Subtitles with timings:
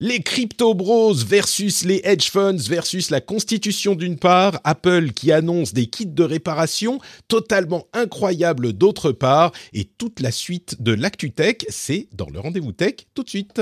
[0.00, 5.72] Les crypto bros versus les hedge funds versus la constitution d'une part, Apple qui annonce
[5.72, 6.98] des kits de réparation
[7.28, 12.72] totalement incroyables d'autre part, et toute la suite de l'actu tech, c'est dans le rendez-vous
[12.72, 13.60] tech tout de suite.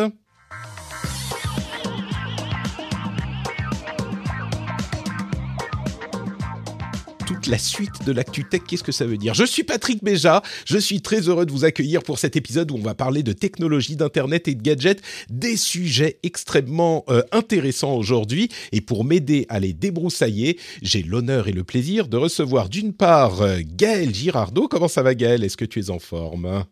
[7.48, 9.34] La suite de l'actu tech, qu'est-ce que ça veut dire?
[9.34, 12.76] Je suis Patrick Béja, je suis très heureux de vous accueillir pour cet épisode où
[12.76, 18.48] on va parler de technologie, d'internet et de gadgets, des sujets extrêmement euh, intéressants aujourd'hui.
[18.72, 23.42] Et pour m'aider à les débroussailler, j'ai l'honneur et le plaisir de recevoir d'une part
[23.42, 24.68] euh, Gaël Girardot.
[24.68, 26.64] Comment ça va Gaël Est-ce que tu es en forme?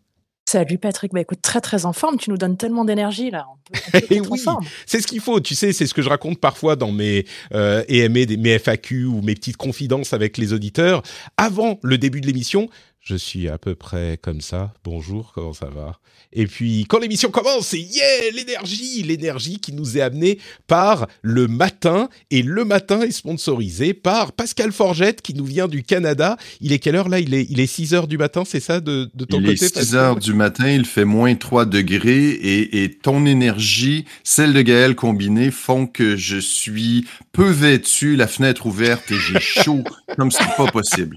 [0.52, 3.46] Salut Patrick, bah écoute, très très en forme, tu nous donnes tellement d'énergie là,
[4.10, 4.44] Eh oui,
[4.84, 5.38] c'est ce qu'il faut.
[5.38, 9.22] Tu sais, c'est ce que je raconte parfois dans mes euh, EMA, mes FAQ ou
[9.22, 11.02] mes petites confidences avec les auditeurs.
[11.36, 12.68] Avant le début de l'émission,
[13.00, 14.74] je suis à peu près comme ça.
[14.84, 15.98] Bonjour, comment ça va?
[16.32, 21.48] Et puis, quand l'émission commence, c'est yeah, l'énergie, l'énergie qui nous est amenée par le
[21.48, 22.08] matin.
[22.30, 26.36] Et le matin est sponsorisé par Pascal Forgette qui nous vient du Canada.
[26.60, 27.18] Il est quelle heure là?
[27.20, 29.64] Il est, il est 6 heures du matin, c'est ça de, de ton Il côté
[29.64, 29.98] est 6 Pascal?
[29.98, 34.94] heures du matin, il fait moins 3 degrés et, et ton énergie, celle de Gaël
[34.94, 39.82] combinée, font que je suis peu vêtu, la fenêtre ouverte et j'ai chaud
[40.18, 41.16] comme c'est pas possible.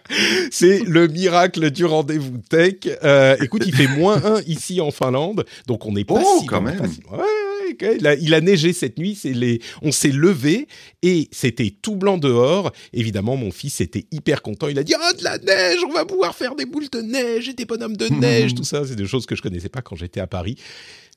[0.50, 2.74] C'est le miracle du rendez-vous tech.
[3.02, 6.46] Euh, écoute, il fait moins 1 ici en Finlande, donc on n'est pas Oh, si
[6.46, 6.76] quand même.
[6.78, 9.92] pas si- Ouais, ouais, ouais, il, a, il a neigé cette nuit, c'est les, on
[9.92, 10.66] s'est levé
[11.02, 12.72] et c'était tout blanc dehors.
[12.92, 14.68] Évidemment, mon fils était hyper content.
[14.68, 17.48] Il a dit Ah, de la neige, on va pouvoir faire des boules de neige
[17.48, 18.82] et des bonhommes de neige, tout ça.
[18.86, 20.56] C'est des choses que je connaissais pas quand j'étais à Paris.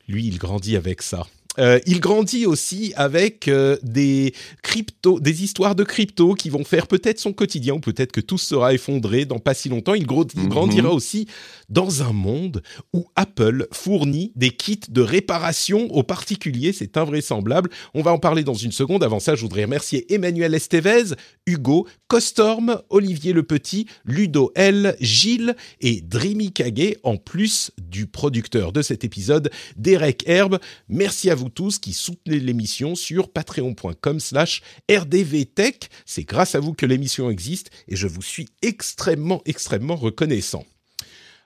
[0.07, 1.25] Lui, il grandit avec ça.
[1.59, 4.33] Euh, il grandit aussi avec euh, des
[4.63, 8.37] crypto, des histoires de crypto qui vont faire peut-être son quotidien ou peut-être que tout
[8.37, 9.93] sera effondré dans pas si longtemps.
[9.93, 10.47] Il, Mhm.
[10.49, 11.27] grandira aussi
[11.69, 12.61] dans un monde
[12.93, 16.73] où Apple fournit des kits de réparation aux particuliers.
[16.73, 17.69] C'est invraisemblable.
[17.93, 19.03] On va en parler dans une seconde.
[19.03, 21.15] Avant ça, je voudrais remercier Emmanuel Estevez,
[21.47, 28.71] Hugo, Costorm, Olivier Le Petit, Ludo L, Gilles et Dreamy Kage, en plus du producteur
[28.71, 30.59] de cet épisode, Derek Herbe.
[30.87, 35.89] Merci à vous tous qui soutenez l'émission sur patreon.com slash rdvtech.
[36.05, 40.65] C'est grâce à vous que l'émission existe et je vous suis extrêmement, extrêmement reconnaissant.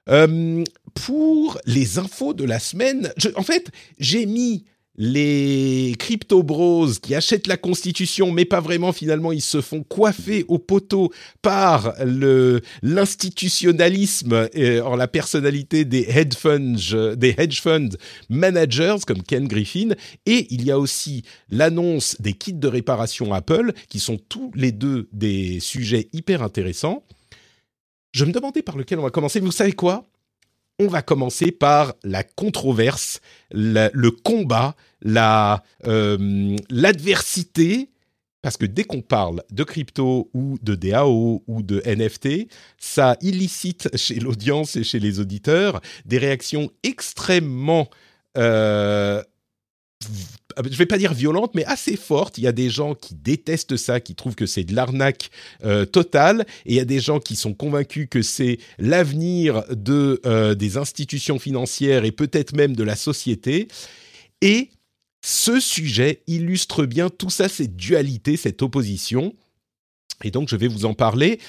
[0.09, 4.65] Euh, pour les infos de la semaine, en fait, j'ai mis
[5.01, 10.43] les crypto bros qui achètent la constitution, mais pas vraiment finalement, ils se font coiffer
[10.49, 17.89] au poteau par le l'institutionnalisme et en la personnalité des hedge funds, des hedge fund
[18.27, 19.91] managers comme Ken Griffin.
[20.25, 24.73] Et il y a aussi l'annonce des kits de réparation Apple, qui sont tous les
[24.73, 27.05] deux des sujets hyper intéressants.
[28.11, 30.05] Je me demandais par lequel on va commencer, vous savez quoi?
[30.77, 33.21] On va commencer par la controverse,
[33.51, 37.89] le combat, la euh, l'adversité,
[38.41, 43.95] parce que dès qu'on parle de crypto ou de DAO ou de NFT, ça illicite
[43.97, 47.89] chez l'audience et chez les auditeurs des réactions extrêmement
[48.37, 49.21] euh,
[50.63, 52.37] je vais pas dire violente, mais assez forte.
[52.37, 55.29] Il y a des gens qui détestent ça, qui trouvent que c'est de l'arnaque
[55.63, 60.21] euh, totale, et il y a des gens qui sont convaincus que c'est l'avenir de
[60.25, 63.67] euh, des institutions financières et peut-être même de la société.
[64.41, 64.69] Et
[65.21, 69.33] ce sujet illustre bien tout ça, cette dualité, cette opposition.
[70.23, 71.39] Et donc, je vais vous en parler.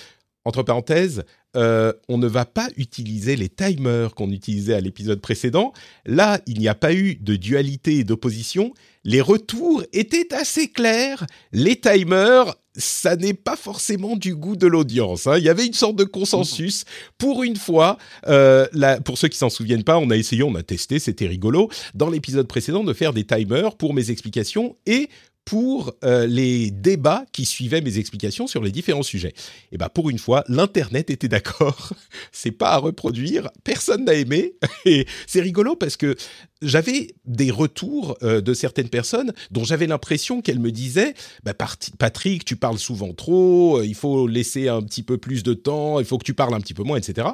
[0.45, 1.25] Entre parenthèses,
[1.56, 5.72] euh, on ne va pas utiliser les timers qu'on utilisait à l'épisode précédent.
[6.06, 8.72] Là, il n'y a pas eu de dualité et d'opposition.
[9.04, 11.27] Les retours étaient assez clairs.
[11.53, 15.27] Les timers, ça n'est pas forcément du goût de l'audience.
[15.27, 15.39] hein.
[15.39, 16.84] Il y avait une sorte de consensus.
[17.19, 17.98] Pour une fois,
[18.28, 18.66] euh,
[19.04, 22.10] pour ceux qui s'en souviennent pas, on a essayé, on a testé, c'était rigolo, dans
[22.10, 25.09] l'épisode précédent, de faire des timers pour mes explications et
[25.51, 29.33] pour euh, les débats qui suivaient mes explications sur les différents sujets.
[29.73, 31.91] Et ben pour une fois, l'internet était d'accord.
[32.31, 33.51] c'est pas à reproduire.
[33.65, 34.55] Personne n'a aimé.
[34.85, 36.15] Et c'est rigolo parce que
[36.63, 41.55] j'avais des retours euh, de certaines personnes dont j'avais l'impression qu'elles me disaient bah,
[41.99, 43.79] Patrick, tu parles souvent trop.
[43.79, 45.99] euh, Il faut laisser un petit peu plus de temps.
[45.99, 47.27] Il faut que tu parles un petit peu moins, etc.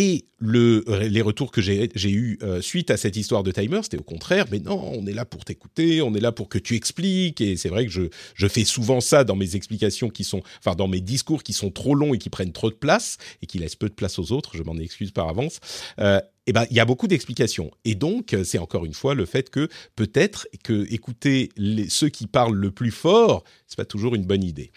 [0.00, 3.80] Et le, les retours que j'ai j'ai eu euh, suite à cette histoire de timer,
[3.82, 6.56] c'était au contraire, mais non, on est là pour t'écouter, on est là pour que
[6.56, 7.40] tu expliques.
[7.40, 10.86] Et c'est vrai que je, fais souvent ça dans mes explications qui sont, enfin dans
[10.86, 13.74] mes discours qui sont trop longs et qui prennent trop de place et qui laissent
[13.74, 14.56] peu de place aux autres.
[14.56, 15.58] Je m'en excuse par avance.
[15.98, 17.72] Euh, eh ben, il y a beaucoup d'explications.
[17.84, 21.50] Et donc, euh, c'est encore une fois le fait que peut-être que écouter
[21.88, 24.70] ceux qui parlent le plus fort, c'est pas toujours une bonne idée.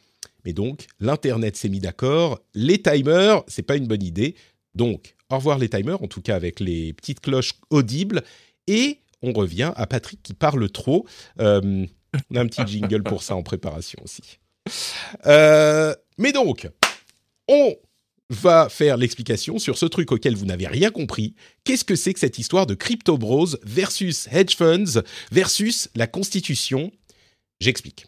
[0.46, 2.40] Mais donc, l'internet s'est mis d'accord.
[2.54, 4.36] Les timers, c'est pas une bonne idée.
[4.76, 8.24] Donc, au revoir les timers, en tout cas avec les petites cloches audibles.
[8.68, 11.06] Et on revient à Patrick qui parle trop.
[11.40, 11.86] Euh,
[12.30, 14.40] on a un petit jingle pour ça en préparation aussi.
[15.26, 16.70] Euh, mais donc,
[17.48, 17.76] on
[18.30, 21.36] va faire l'explication sur ce truc auquel vous n'avez rien compris.
[21.64, 25.02] Qu'est-ce que c'est que cette histoire de crypto bros versus hedge funds
[25.32, 26.92] versus la Constitution?
[27.60, 28.08] J'explique.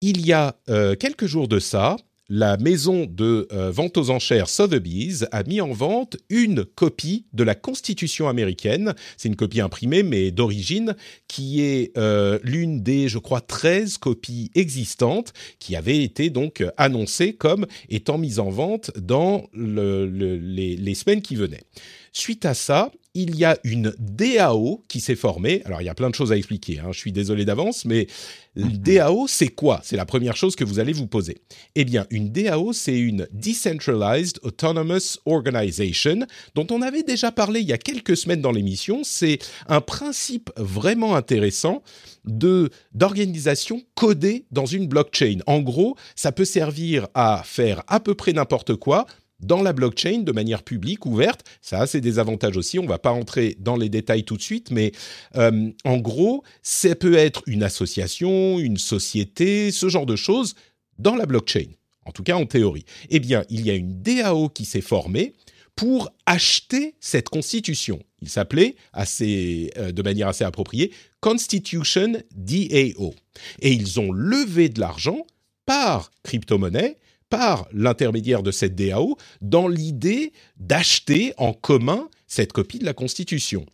[0.00, 1.96] Il y a euh, quelques jours de ça,
[2.28, 7.44] la maison de euh, vente aux enchères Sotheby's a mis en vente une copie de
[7.44, 8.94] la Constitution américaine.
[9.16, 10.96] C'est une copie imprimée, mais d'origine,
[11.28, 17.34] qui est euh, l'une des, je crois, 13 copies existantes qui avaient été donc annoncées
[17.34, 21.64] comme étant mises en vente dans le, le, les, les semaines qui venaient.
[22.12, 25.62] Suite à ça, il y a une DAO qui s'est formée.
[25.64, 26.80] Alors, il y a plein de choses à expliquer.
[26.80, 26.88] Hein.
[26.90, 28.08] Je suis désolé d'avance, mais
[28.56, 29.80] DAO, c'est quoi?
[29.84, 31.38] C'est la première chose que vous allez vous poser.
[31.76, 36.26] Eh bien, une DAO, c'est une Decentralized Autonomous Organization,
[36.56, 39.02] dont on avait déjà parlé il y a quelques semaines dans l'émission.
[39.04, 39.38] C'est
[39.68, 41.82] un principe vraiment intéressant
[42.24, 45.38] de d'organisation codée dans une blockchain.
[45.46, 49.06] En gros, ça peut servir à faire à peu près n'importe quoi
[49.40, 51.44] dans la blockchain de manière publique, ouverte.
[51.60, 54.42] Ça a ses désavantages aussi, on ne va pas entrer dans les détails tout de
[54.42, 54.92] suite, mais
[55.36, 60.54] euh, en gros, ça peut être une association, une société, ce genre de choses
[60.98, 61.66] dans la blockchain,
[62.04, 62.84] en tout cas en théorie.
[63.10, 65.34] Eh bien, il y a une DAO qui s'est formée
[65.76, 68.00] pour acheter cette constitution.
[68.22, 73.14] Il s'appelait euh, de manière assez appropriée Constitution DAO.
[73.60, 75.26] Et ils ont levé de l'argent
[75.66, 76.96] par crypto-monnaie
[77.30, 83.66] par l'intermédiaire de cette DAO dans l'idée d'acheter en commun cette copie de la Constitution.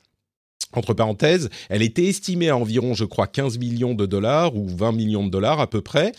[0.72, 4.92] Entre parenthèses, elle était estimée à environ, je crois, 15 millions de dollars ou 20
[4.92, 6.12] millions de dollars à peu près.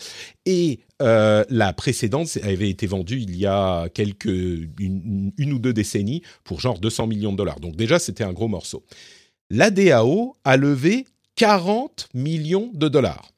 [0.44, 5.72] Et euh, la précédente avait été vendue il y a quelques une, une, ou deux
[5.72, 7.60] décennies pour genre 200 millions de dollars.
[7.60, 8.84] Donc déjà, c'était un gros morceau.
[9.48, 11.06] La DAO a levé
[11.36, 13.32] 40 millions de dollars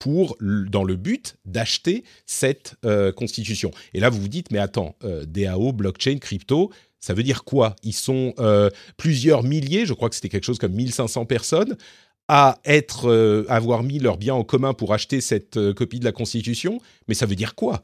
[0.00, 3.70] pour dans le but d'acheter cette euh, constitution.
[3.94, 7.76] Et là, vous vous dites, mais attends, euh, DAO, blockchain, crypto, ça veut dire quoi?
[7.84, 11.76] Ils sont euh, plusieurs milliers, je crois que c'était quelque chose comme 1500 personnes,
[12.28, 16.80] à être, avoir mis leurs biens en commun pour acheter cette copie de la Constitution?
[17.08, 17.82] Mais ça veut dire quoi?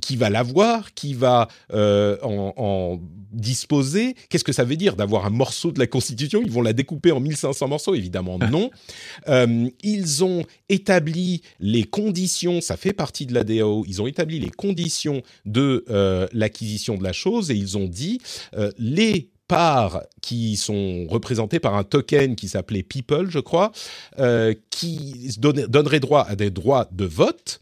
[0.00, 3.00] Qui va l'avoir, qui va euh, en, en,
[3.32, 4.14] disposer.
[4.28, 6.40] Qu'est-ce que ça veut dire d'avoir un morceau de la Constitution?
[6.44, 8.70] Ils vont la découper en 1500 morceaux Évidemment non.
[9.28, 14.38] euh, ils ont établi les conditions, ça fait partie de la DAO, ils ont établi
[14.38, 18.20] les conditions de euh, l'acquisition de la chose et ils ont dit
[18.56, 23.72] euh, les parts qui sont représentées par un token qui s'appelait People, je crois,
[24.18, 27.60] euh, qui donne, donnerait droit à des droits de vote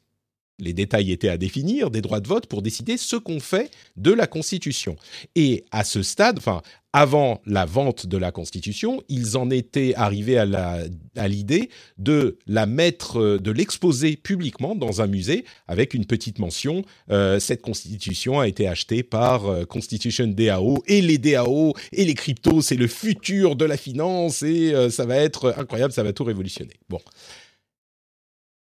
[0.63, 4.13] les détails étaient à définir, des droits de vote pour décider ce qu'on fait de
[4.13, 4.97] la Constitution.
[5.35, 6.63] Et à ce stade, enfin,
[6.93, 13.39] avant la vente de la Constitution, ils en étaient arrivés à, l'idée de la mettre,
[13.39, 16.85] de l'exposer publiquement dans un musée avec une petite mention.
[17.11, 22.15] Euh, cette Constitution a été achetée par euh, Constitution DAO et les DAO et les
[22.15, 26.13] cryptos, c'est le futur de la finance et euh, ça va être incroyable, ça va
[26.13, 26.75] tout révolutionner.
[26.91, 27.01] Bon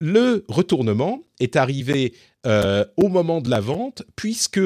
[0.00, 2.14] le retournement est arrivé
[2.46, 4.60] euh, au moment de la vente, puisque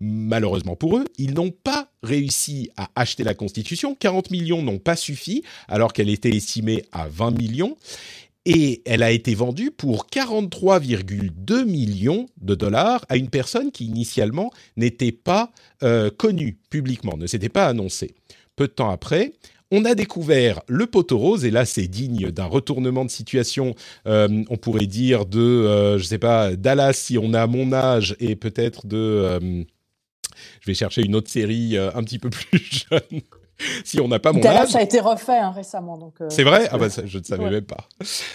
[0.00, 3.94] malheureusement pour eux, ils n'ont pas réussi à acheter la Constitution.
[3.94, 7.76] 40 millions n'ont pas suffi, alors qu'elle était estimée à 20 millions.
[8.44, 14.50] Et elle a été vendue pour 43,2 millions de dollars à une personne qui initialement
[14.76, 15.52] n'était pas
[15.84, 18.16] euh, connue publiquement, ne s'était pas annoncée.
[18.56, 19.32] Peu de temps après,
[19.72, 23.74] on a découvert le poteau rose, et là c'est digne d'un retournement de situation,
[24.06, 28.14] euh, on pourrait dire de, euh, je sais pas, Dallas si on a mon âge,
[28.20, 28.96] et peut-être de...
[28.96, 29.64] Euh,
[30.60, 33.20] je vais chercher une autre série euh, un petit peu plus jeune.
[33.84, 34.76] si on n'a pas mon Dallas âge.
[34.76, 35.96] a été refait hein, récemment.
[35.98, 36.14] donc.
[36.20, 36.68] euh, C'est vrai?
[36.70, 37.50] Ah bah ça, je ne savais Ouais.
[37.50, 37.88] même pas.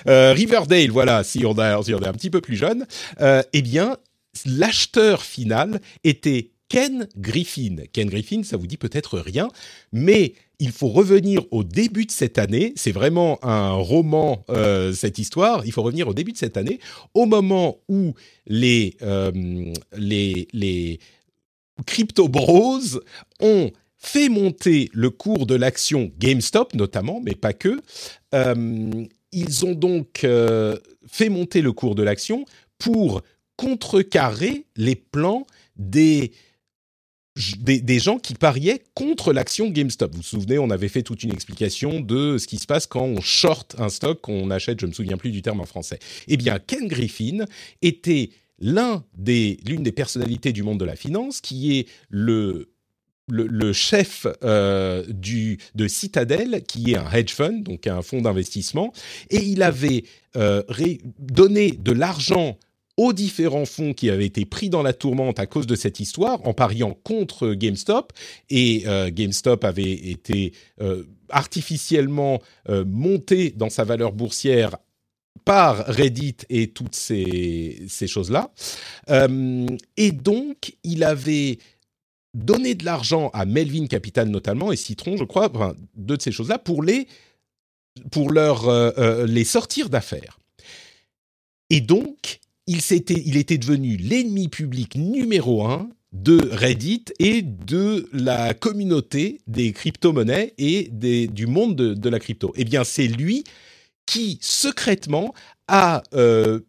[0.08, 2.86] Euh, Riverdale, voilà, si on, a, si on est un petit peu plus jeune,
[3.22, 3.98] euh, eh bien,
[4.46, 7.78] l'acheteur final était Ken Griffin.
[7.94, 9.50] Ken Griffin, ça vous dit peut-être rien,
[9.92, 12.74] mais il faut revenir au début de cette année.
[12.76, 15.66] C'est vraiment un roman, euh, cette histoire.
[15.66, 16.80] Il faut revenir au début de cette année,
[17.14, 18.14] au moment où
[18.48, 19.32] les, euh,
[19.96, 21.00] les, les
[21.86, 22.82] Crypto Bros
[23.40, 27.82] ont fait monter le cours de l'action GameStop notamment, mais pas que.
[28.34, 30.26] Euh, ils ont donc
[31.06, 32.46] fait monter le cours de l'action
[32.80, 33.22] pour
[33.58, 35.46] contrecarrer les plans
[35.76, 36.32] des,
[37.60, 40.12] des, gens qui pariaient contre l'action GameStop.
[40.12, 43.04] Vous vous souvenez, on avait fait toute une explication de ce qui se passe quand
[43.04, 46.00] on short un stock, qu'on achète, je me souviens plus du terme en français.
[46.28, 47.46] Eh bien, Ken Griffin
[47.82, 52.70] était l'un des, l'une des personnalités du monde de la finance qui est le
[53.30, 58.94] le, chef euh, du, de Citadel, qui est un hedge fund, donc un fonds d'investissement,
[59.30, 60.06] et il avait
[60.38, 60.64] euh,
[61.20, 62.58] donné de l'argent
[62.98, 66.46] aux différents fonds qui avaient été pris dans la tourmente à cause de cette histoire,
[66.48, 68.12] en pariant contre GameStop,
[68.50, 74.78] et euh, GameStop avait été euh, artificiellement euh, monté dans sa valeur boursière
[75.46, 78.52] par Reddit et toutes ces, choses-là.
[79.96, 81.60] Et donc, il avait
[82.34, 85.50] donné de l'argent à Melvin Capital notamment et Citron, je crois,
[85.96, 87.08] deux de ces choses-là, pour les
[88.12, 88.70] pour leur
[89.26, 90.38] les sortir d'affaires.
[91.70, 98.10] Et donc, il s'était, il était devenu l'ennemi public numéro un de Reddit et de
[98.14, 102.54] la communauté des crypto-monnaies et des, du monde de, la crypto.
[102.56, 103.44] Eh bien, c'est lui
[104.06, 105.34] qui secrètement
[105.68, 106.62] a, euh,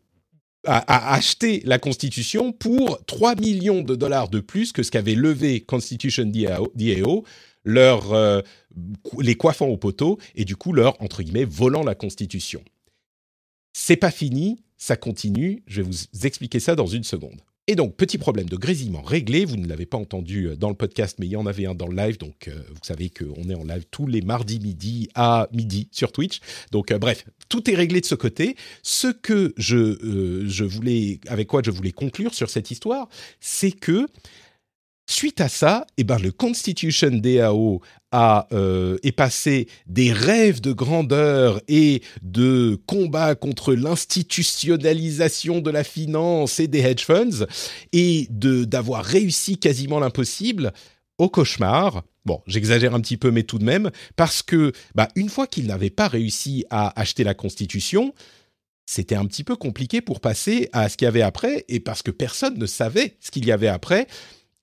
[0.66, 5.60] a, acheté la Constitution pour 3 millions de dollars de plus que ce qu'avait levé
[5.60, 7.24] Constitution DAO,
[7.66, 8.42] euh,
[9.20, 12.62] les coiffant au poteau et du coup leur, entre guillemets, volant la Constitution.
[13.72, 17.42] C'est pas fini, ça continue, je vais vous expliquer ça dans une seconde.
[17.70, 20.74] Et donc, petit problème de grésillement réglé, vous ne l'avez pas entendu euh, dans le
[20.74, 23.50] podcast, mais il y en avait un dans le live, donc euh, vous savez qu'on
[23.50, 26.40] est en live tous les mardis midi à midi sur Twitch.
[26.72, 28.56] Donc, euh, bref, tout est réglé de ce côté.
[28.82, 33.06] Ce que je, je voulais, avec quoi je voulais conclure sur cette histoire,
[33.38, 34.06] c'est que
[35.10, 37.80] Suite à ça, eh ben, le Constitution DAO
[38.12, 45.82] a euh, est passé des rêves de grandeur et de combat contre l'institutionnalisation de la
[45.82, 47.46] finance et des hedge funds
[47.94, 50.74] et d'avoir réussi quasiment l'impossible
[51.16, 52.04] au cauchemar.
[52.26, 55.68] Bon, j'exagère un petit peu, mais tout de même, parce que bah, une fois qu'il
[55.68, 58.12] n'avait pas réussi à acheter la Constitution,
[58.84, 62.02] c'était un petit peu compliqué pour passer à ce qu'il y avait après, et parce
[62.02, 64.06] que personne ne savait ce qu'il y avait après.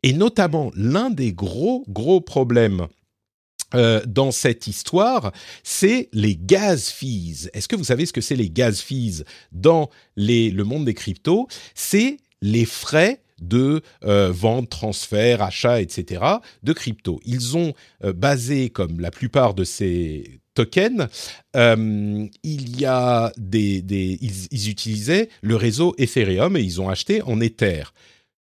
[0.06, 2.86] Et notamment, l'un des gros, gros problèmes
[3.74, 5.32] euh, dans cette histoire,
[5.64, 7.50] c'est les gas fees.
[7.54, 11.48] Est-ce que vous savez ce que c'est les gas fees dans le monde des cryptos?
[11.74, 16.24] C'est les frais de euh, vente, transfert, achat, etc.
[16.62, 17.20] de crypto.
[17.26, 21.08] Ils ont euh, basé, comme la plupart de ces tokens,
[21.56, 27.86] il y a ils utilisaient le réseau Ethereum et ils ont acheté en Ether.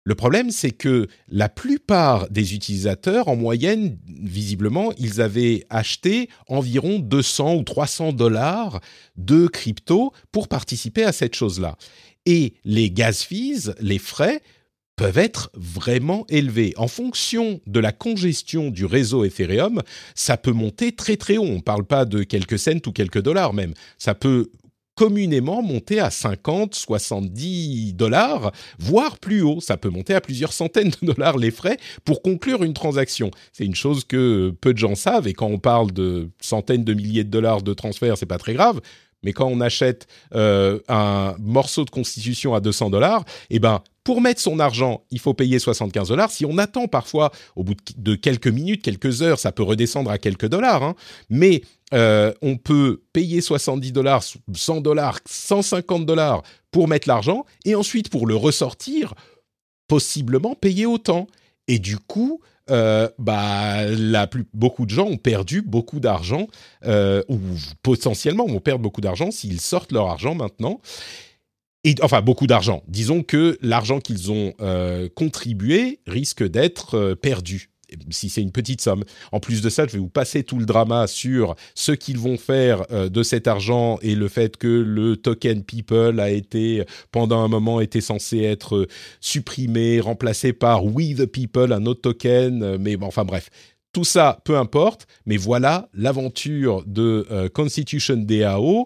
[0.08, 7.00] Le problème, c'est que la plupart des utilisateurs, en moyenne, visiblement, ils avaient acheté environ
[7.00, 8.80] 200 ou 300 dollars
[9.18, 11.76] de crypto pour participer à cette chose-là.
[12.26, 14.42] Et les gas fees, les frais,
[14.96, 16.74] peuvent être vraiment élevés.
[16.78, 19.82] En fonction de la congestion du réseau Ethereum,
[20.16, 21.44] ça peut monter très très haut.
[21.44, 23.74] On ne parle pas de quelques cents ou quelques dollars même.
[23.98, 24.52] Ça peut
[24.98, 29.62] communément monter à 50, 70 dollars, voire plus haut.
[29.62, 33.32] Ça peut monter à plusieurs centaines de dollars les frais pour conclure une transaction.
[33.54, 36.94] C'est une chose que peu de gens savent et quand on parle de centaines de
[36.94, 38.82] milliers de dollars de transfert, c'est pas très grave.
[39.24, 44.22] Mais quand on achète euh, un morceau de constitution à 200 dollars, eh ben pour
[44.22, 46.32] mettre son argent, il faut payer 75 dollars.
[46.32, 50.18] Si on attend parfois, au bout de quelques minutes, quelques heures, ça peut redescendre à
[50.18, 50.82] quelques dollars.
[50.82, 50.96] Hein.
[51.30, 51.62] Mais
[51.94, 58.08] euh, on peut payer 70 dollars, 100 dollars, 150 dollars pour mettre l'argent et ensuite
[58.08, 59.14] pour le ressortir,
[59.90, 61.28] possiblement payer autant.
[61.68, 63.80] Et du coup, euh, bah,
[64.54, 66.48] beaucoup de gens ont perdu beaucoup d'argent
[66.86, 67.40] euh, ou
[67.84, 70.80] potentiellement vont perdre beaucoup d'argent s'ils sortent leur argent maintenant.
[72.02, 72.84] Enfin, beaucoup d'argent.
[72.88, 77.70] Disons que l'argent qu'ils ont euh, contribué risque d'être euh, perdu
[78.10, 79.06] si c'est une petite somme.
[79.32, 82.38] En plus de ça, je vais vous passer tout le drama sur ce qu'ils vont
[82.38, 87.40] faire euh, de cet argent et le fait que le token People a été, pendant
[87.40, 88.90] un moment, était censé être
[89.22, 92.76] supprimé, remplacé par We the People, un autre token.
[92.76, 93.50] Mais enfin bref,
[93.94, 95.08] tout ça, peu importe.
[95.26, 98.86] Mais voilà l'aventure de Constitution DAO.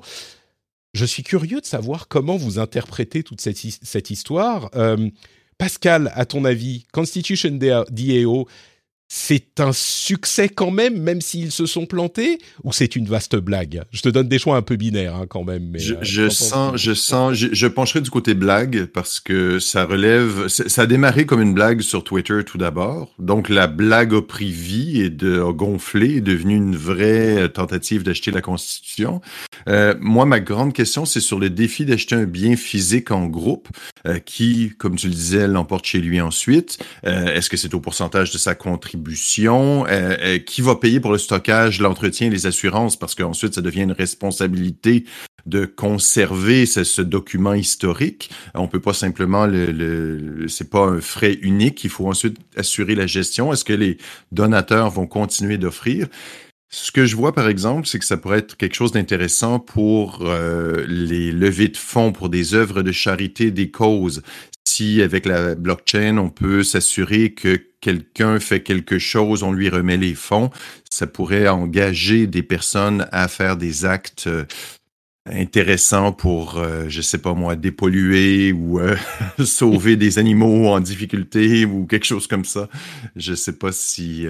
[0.94, 4.70] Je suis curieux de savoir comment vous interprétez toute cette, cette histoire.
[4.76, 5.10] Euh,
[5.58, 8.48] Pascal, à ton avis, Constitution DAO,
[9.14, 13.84] c'est un succès quand même, même s'ils se sont plantés, ou c'est une vaste blague?
[13.92, 15.68] Je te donne des choix un peu binaires hein, quand même.
[15.70, 19.60] Mais, je, euh, je sens, je sens, je, je pencherai du côté blague parce que
[19.60, 23.14] ça relève, ça a démarré comme une blague sur Twitter tout d'abord.
[23.20, 28.04] Donc la blague a pris vie et de, a gonflé, est devenue une vraie tentative
[28.04, 29.20] d'acheter la Constitution.
[29.68, 33.68] Euh, moi, ma grande question, c'est sur le défi d'acheter un bien physique en groupe
[34.08, 36.80] euh, qui, comme tu le disais, l'emporte chez lui ensuite.
[37.06, 39.01] Euh, Est-ce que c'est au pourcentage de sa contribution?
[39.08, 42.98] Euh, euh, qui va payer pour le stockage, l'entretien, les assurances?
[42.98, 45.06] Parce qu'ensuite, ça devient une responsabilité
[45.46, 48.30] de conserver ce, ce document historique.
[48.54, 51.84] On peut pas simplement le, le c'est pas un frais unique.
[51.84, 53.52] Il faut ensuite assurer la gestion.
[53.52, 53.98] Est-ce que les
[54.32, 56.08] donateurs vont continuer d'offrir?
[56.74, 60.20] Ce que je vois, par exemple, c'est que ça pourrait être quelque chose d'intéressant pour
[60.22, 64.22] euh, les levées de fonds pour des œuvres de charité, des causes.
[64.66, 69.98] Si avec la blockchain, on peut s'assurer que quelqu'un fait quelque chose, on lui remet
[69.98, 70.50] les fonds,
[70.90, 74.46] ça pourrait engager des personnes à faire des actes euh,
[75.26, 78.96] intéressants pour, euh, je sais pas moi, dépolluer ou euh,
[79.44, 82.70] sauver des animaux en difficulté ou quelque chose comme ça.
[83.16, 84.26] Je sais pas si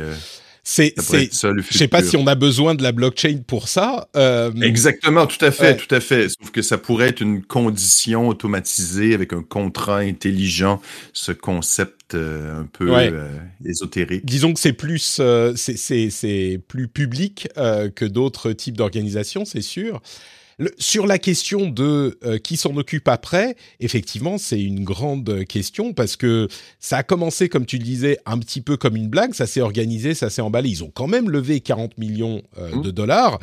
[0.63, 4.08] C'est, je sais pas si on a besoin de la blockchain pour ça.
[4.15, 5.77] euh, Exactement, tout à fait, Ouais.
[5.77, 6.27] tout à fait.
[6.30, 10.80] Sauf que ça pourrait être une condition automatisée avec un contrat intelligent,
[11.13, 13.10] ce concept euh, un peu Ouais.
[13.12, 13.27] euh,
[13.65, 14.24] ésotérique.
[14.24, 19.62] disons que c'est plus, euh, c'est, c'est, c'est plus public que d'autres types d'organisations, c'est
[19.62, 20.00] sûr.
[20.62, 25.91] Le- sur la question de euh, qui s'en occupe après, effectivement, c'est une grande question
[25.94, 26.48] parce que
[26.80, 29.34] ça a commencé, comme tu le disais, un petit peu comme une blague.
[29.34, 30.70] Ça s'est organisé, ça s'est emballé.
[30.70, 32.82] Ils ont quand même levé 40 millions euh, Mmh.
[32.84, 33.39] de dollars.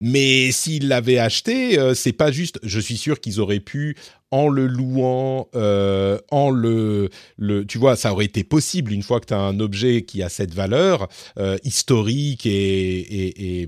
[0.00, 2.58] Mais s'ils l'avaient acheté, euh, c'est pas juste.
[2.62, 3.96] Je suis sûr qu'ils auraient pu,
[4.30, 9.20] en le louant, euh, en le, le, tu vois, ça aurait été possible une fois
[9.20, 13.66] que tu as un objet qui a cette valeur euh, historique et, et, et,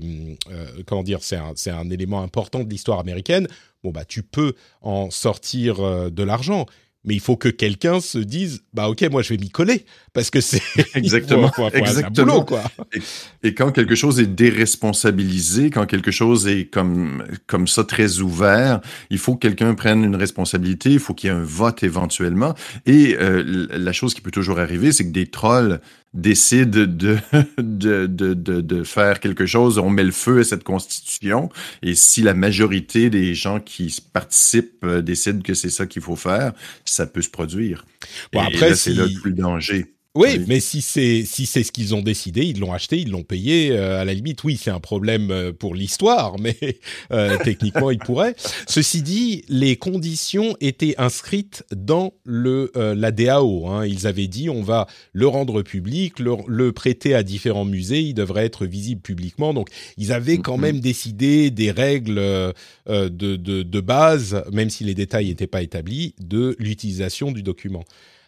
[0.51, 3.47] euh, comment dire, c'est un, c'est un élément important de l'histoire américaine.
[3.83, 6.65] Bon bah, tu peux en sortir de l'argent.
[7.05, 10.29] Mais il faut que quelqu'un se dise, bah ok, moi je vais m'y coller parce
[10.29, 10.61] que c'est
[10.95, 12.33] Exactement, faut- faut- faut un exactement.
[12.33, 12.63] boulot, quoi.
[13.43, 18.79] Et quand quelque chose est déresponsabilisé, quand quelque chose est comme, comme ça très ouvert,
[19.09, 22.53] il faut que quelqu'un prenne une responsabilité, il faut qu'il y ait un vote éventuellement.
[22.85, 25.79] Et euh, la chose qui peut toujours arriver, c'est que des trolls
[26.13, 27.17] décident de, de,
[27.57, 31.49] de, de, de faire quelque chose, on met le feu à cette constitution,
[31.81, 36.15] et si la majorité des gens qui participent euh, décident que c'est ça qu'il faut
[36.15, 36.53] faire,
[36.85, 37.85] ça peut se produire.
[38.31, 39.92] Bon, et, après, c'est là tout le danger.
[40.15, 40.45] Oui, Oui.
[40.47, 43.71] mais si c'est si c'est ce qu'ils ont décidé, ils l'ont acheté, ils l'ont payé.
[43.71, 46.55] euh, à la limite, oui, c'est un problème euh, pour l'histoire, mais
[47.11, 48.35] euh, techniquement, ils pourraient.
[48.67, 53.65] Ceci dit, les conditions étaient inscrites dans le euh, la DAO.
[53.67, 53.87] Hein.
[53.87, 58.13] Ils avaient dit, on va le rendre public, le, le prêter à différents musées, il
[58.13, 59.51] devrait être visible publiquement.
[59.55, 60.61] Donc, ils avaient quand Mhm.
[60.61, 62.51] même décidé des règles euh,
[62.87, 67.41] euh, de, de de base, même si les détails n'étaient pas établis, de l'utilisation du
[67.41, 67.83] document.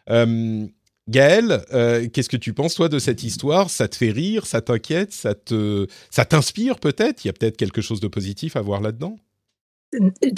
[0.10, 0.66] Euh,
[1.08, 3.70] Gaël, euh, qu'est-ce que tu penses toi de cette histoire?
[3.70, 4.46] Ça te fait rire?
[4.48, 5.14] Ça t'inquiète?
[5.14, 7.24] Ça te, ça t'inspire peut-être?
[7.24, 9.16] Il y a peut-être quelque chose de positif à voir là-dedans?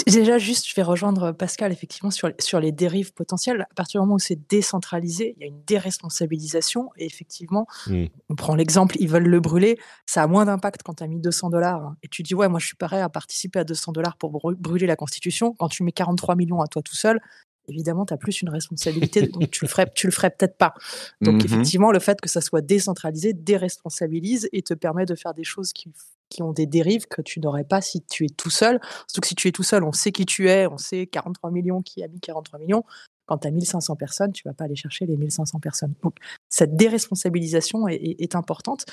[0.06, 3.62] Déjà, juste, je vais rejoindre Pascal, effectivement, sur, sur les dérives potentielles.
[3.62, 6.90] À partir du moment où c'est décentralisé, il y a une déresponsabilisation.
[6.98, 8.06] Et effectivement, Mm.
[8.30, 9.80] on prend l'exemple, ils veulent le brûler.
[10.06, 11.96] Ça a moins d'impact quand tu as mis 200 dollars.
[12.04, 14.86] Et tu dis, ouais, moi, je suis prêt à participer à 200 dollars pour brûler
[14.86, 15.54] la Constitution.
[15.58, 17.20] Quand tu mets 43 millions à toi tout seul,
[17.68, 19.28] évidemment, tu as plus une responsabilité.
[19.28, 20.74] donc, tu le ferais, tu le ferais peut-être pas.
[21.22, 21.46] Donc, Mhm.
[21.46, 25.74] effectivement, le fait que ça soit décentralisé déresponsabilise et te permet de faire des choses
[25.74, 25.92] qui,
[26.30, 28.80] qui ont des dérives que tu n'aurais pas si tu es tout seul.
[29.08, 31.52] Surtout que si tu es tout seul, on sait qui tu es, on sait 43
[31.52, 32.84] millions qui a mis 43 millions.
[33.26, 35.94] Quand tu as 1500 personnes, tu vas pas aller chercher les 1500 personnes.
[36.04, 36.16] Donc,
[36.50, 38.86] cette déresponsabilisation est, est- est importante.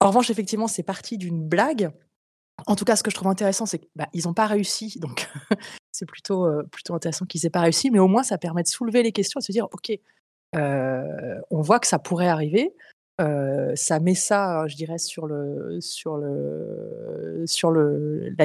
[0.00, 1.90] En revanche, effectivement, c'est parti d'une blague.
[2.66, 4.98] En tout cas, ce que je trouve intéressant, c'est qu'ils n'ont pas réussi.
[5.00, 5.28] Donc,
[5.92, 7.90] c'est plutôt, euh, plutôt intéressant qu'ils n'aient pas réussi.
[7.90, 9.92] Mais au moins, ça permet de soulever les questions et de se dire, OK,
[10.54, 12.74] euh, on voit que ça pourrait arriver.
[13.20, 15.36] Euh, ça met ça, je dirais, sur la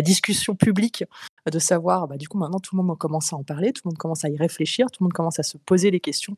[0.02, 1.06] discussion publique
[1.52, 2.08] de savoir.
[2.08, 4.26] Bah, du coup, maintenant, tout le monde commence à en parler, tout le monde commence
[4.26, 6.38] à y réfléchir, tout le monde commence à se poser les questions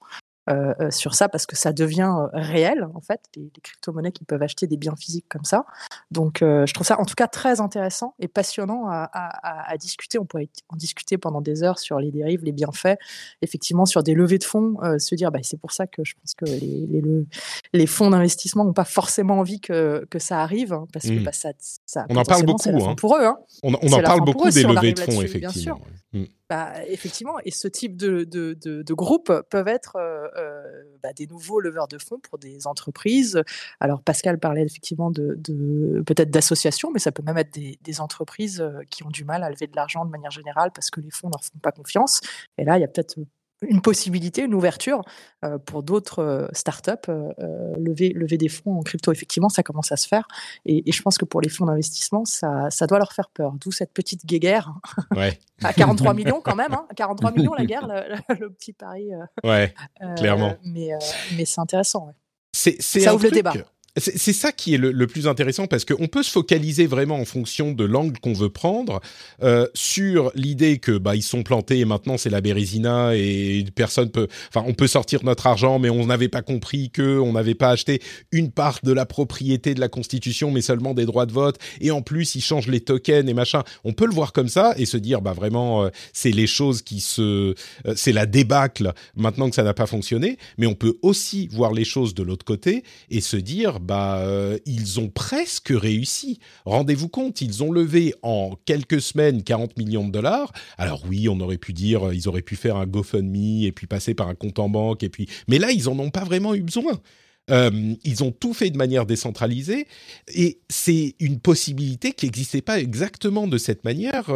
[0.90, 3.22] sur ça parce que ça devient euh, réel en fait.
[3.36, 5.66] Les, les crypto-monnaies qui peuvent acheter des biens physiques comme ça.
[6.12, 9.72] Donc, euh, je trouve ça en tout cas très intéressant et passionnant à, à- à-
[9.72, 10.20] à discuter.
[10.20, 12.98] On pourrait en discuter pendant des heures sur les dérives, les bienfaits,
[13.42, 16.14] effectivement sur des levées de fonds, euh, se dire bah, c'est pour ça que je
[16.22, 17.26] pense que les, les, le-
[17.74, 21.24] les fonds d'investissement n'ont pas forcément envie que, que ça arrive hein, parce que Mm.
[21.24, 21.50] bah, ça,
[21.86, 22.96] ça On en parle beaucoup, hein.
[22.96, 23.24] pour eux.
[23.26, 23.38] hein.
[23.64, 25.70] On, on en parle beaucoup eux des si levées de fonds, là-dessus,
[26.14, 26.36] effectivement.
[26.50, 31.14] Bah, effectivement, et ce type de, de, de, de groupe peuvent être euh, euh, bah,
[31.14, 33.42] des nouveaux leveurs de fonds pour des entreprises.
[33.80, 38.02] Alors Pascal parlait effectivement de, de peut-être d'associations, mais ça peut même être des, des,
[38.02, 41.02] entreprises euh, qui ont du mal à lever de l'argent de manière générale parce que
[41.02, 42.22] les fonds ne leur font pas confiance.
[42.58, 43.20] Et là, il y a peut-être
[43.62, 45.02] une possibilité, une ouverture
[45.44, 47.32] euh, pour d'autres euh, startups, euh,
[47.78, 49.12] lever, lever des fonds en crypto.
[49.12, 50.28] Effectivement, ça commence à se faire.
[50.66, 53.54] Et, et je pense que pour les fonds d'investissement, ça, ça doit leur faire peur.
[53.60, 54.74] D'où cette petite guéguerre.
[55.16, 55.40] Ouais.
[55.64, 56.74] à 43 millions quand même.
[56.74, 56.88] Hein.
[56.96, 57.88] 43 millions la guerre,
[58.30, 59.10] le, le petit pari.
[59.44, 59.74] ouais,
[60.16, 60.56] clairement.
[60.64, 60.92] Mais,
[61.36, 62.08] mais c'est intéressant.
[62.08, 62.76] Ouais.
[62.80, 63.32] Ça ouvre truc...
[63.32, 63.54] le débat.
[64.00, 67.72] C'est ça qui est le, plus intéressant parce qu'on peut se focaliser vraiment en fonction
[67.72, 69.00] de l'angle qu'on veut prendre
[69.44, 74.10] euh, sur l'idée que bah ils sont plantés et maintenant c'est la Bérésina et personne
[74.10, 77.56] peut, enfin on peut sortir notre argent mais on n'avait pas compris que on n'avait
[77.56, 81.34] pas acheté une part de la propriété de la Constitution mais seulement des droits de
[81.34, 83.64] vote et en plus ils changent les tokens et machin.
[83.84, 86.82] On peut le voir comme ça et se dire bah vraiment euh, c'est les choses
[86.82, 87.54] qui se, euh,
[87.96, 90.38] c'est la débâcle maintenant que ça n'a pas fonctionné.
[90.58, 94.60] Mais on peut aussi voir les choses de l'autre côté et se dire bah, euh,
[94.68, 96.38] ils ont presque réussi.
[96.64, 100.54] Rendez-vous compte, ils ont levé en quelques semaines 40 millions de dollars.
[100.78, 103.88] Alors oui, on aurait pu dire, euh, ils auraient pu faire un GoFundMe et puis
[103.88, 106.54] passer par un compte en banque et puis, mais là, ils en ont pas vraiment
[106.54, 107.02] eu besoin.
[107.50, 109.88] Euh, ils ont tout fait de manière décentralisée
[110.36, 114.30] et c'est une possibilité qui n'existait pas exactement de cette manière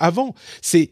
[0.00, 0.34] avant.
[0.60, 0.90] C'est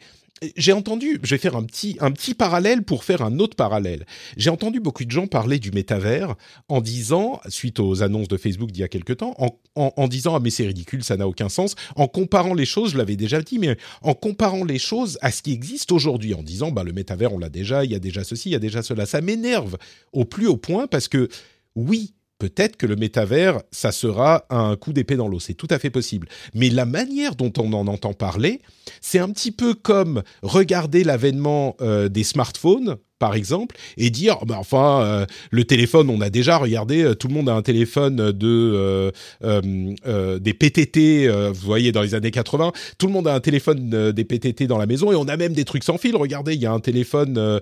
[0.56, 4.04] j'ai entendu, je vais faire un petit, un petit parallèle pour faire un autre parallèle.
[4.36, 6.34] J'ai entendu beaucoup de gens parler du métavers
[6.68, 9.58] en disant, suite aux annonces de Facebook d'il y a quelque temps, en,
[9.96, 12.98] en, disant ah mais c'est ridicule, ça n'a aucun sens, en comparant les choses, je
[12.98, 16.70] l'avais déjà dit, mais en comparant les choses à ce qui existe aujourd'hui, en disant
[16.70, 18.82] bah le métavers on l'a déjà, il y a déjà ceci, il y a déjà
[18.82, 19.76] cela, ça m'énerve
[20.12, 21.28] au plus haut point parce que
[21.76, 25.40] oui, peut-être que le métavers, ça sera un coup d'épée dans l'eau.
[25.40, 26.28] C'est tout à fait possible.
[26.54, 28.60] Mais la manière dont on en entend parler,
[29.00, 34.56] c'est un petit peu comme regarder l'avènement euh, des smartphones par exemple, et dire, bah,
[34.58, 38.32] enfin, euh, le téléphone, on a déjà regardé, euh, tout le monde a un téléphone
[38.32, 39.10] de euh,
[39.42, 44.12] euh des PTT, vous voyez, dans les années 80, tout le monde a un téléphone
[44.12, 46.14] des PTT dans la maison, et on a même des trucs sans fil.
[46.16, 47.60] Regardez, il y a un téléphone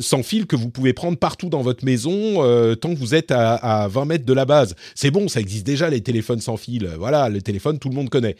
[0.00, 2.34] sans fil que vous pouvez prendre partout dans votre maison
[2.76, 4.74] tant que vous êtes à, à 20 mètres de la base.
[4.94, 6.90] C'est bon, ça existe déjà les téléphones sans fil.
[6.98, 8.36] Voilà, le téléphone, tout le monde connaît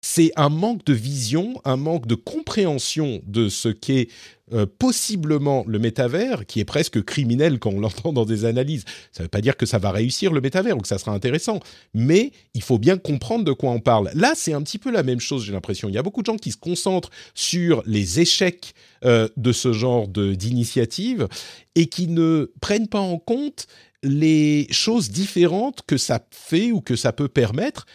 [0.00, 4.08] c'est un manque de vision, un manque de compréhension de ce qu'est
[4.52, 8.84] euh, possiblement le métavers, qui est presque criminel quand on l'entend dans des analyses.
[9.12, 11.12] Ça ne veut pas dire que ça va réussir le métavers ou que ça sera
[11.12, 11.60] intéressant,
[11.94, 14.10] mais il faut bien comprendre de quoi on parle.
[14.14, 15.88] Là, c'est un petit peu la même chose, j'ai l'impression.
[15.88, 19.72] Il y a beaucoup de gens qui se concentrent sur les échecs euh, de ce
[19.72, 21.28] genre d'initiative
[21.76, 23.66] et qui ne prennent pas en compte
[24.02, 27.86] les choses différentes que ça fait ou que ça peut permettre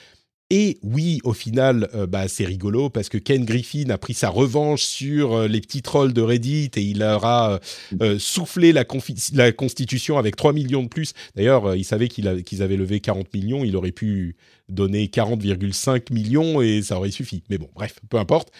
[0.51, 4.29] et oui, au final, euh, bah, c'est rigolo parce que Ken Griffin a pris sa
[4.29, 7.59] revanche sur euh, les petits trolls de Reddit et il leur a
[8.01, 8.85] euh, soufflé la,
[9.33, 11.13] la, constitution avec 3 millions de plus.
[11.35, 12.27] D'ailleurs, il savait qu'ils
[12.61, 14.35] avaient levé 40 millions, il aurait pu
[14.69, 17.43] donner 40,5 millions et ça aurait suffi.
[17.49, 18.51] Mais bon, bref, peu importe.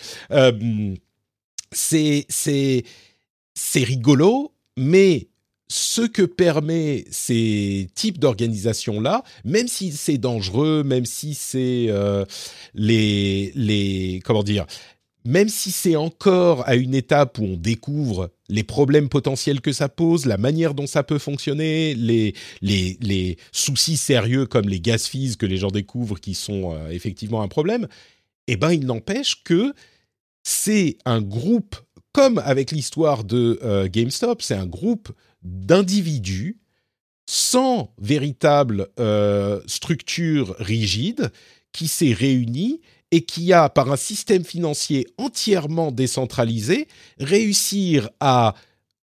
[1.71, 2.26] c'est
[3.76, 5.28] rigolo, mais
[5.67, 12.25] ce que permet ces types d'organisations-là, même si c'est dangereux, même si c'est euh,
[12.73, 14.65] les, les, comment dire,
[15.25, 19.89] même si c'est encore à une étape où on découvre les problèmes potentiels que ça
[19.89, 25.08] pose, la manière dont ça peut fonctionner, les, les, les soucis sérieux comme les gaz
[25.08, 27.88] fees que les gens découvrent qui sont euh, effectivement un problème,
[28.47, 29.73] eh ben, il n'empêche que
[30.43, 31.75] c'est un groupe,
[32.12, 35.12] comme avec l'histoire de euh, GameStop, c'est un groupe
[35.46, 36.58] d'individus
[37.28, 41.32] sans véritable euh, structure rigide
[41.72, 42.82] qui s'est réuni
[43.12, 46.88] et qui a, par un système financier entièrement décentralisé,
[47.20, 48.56] réussir à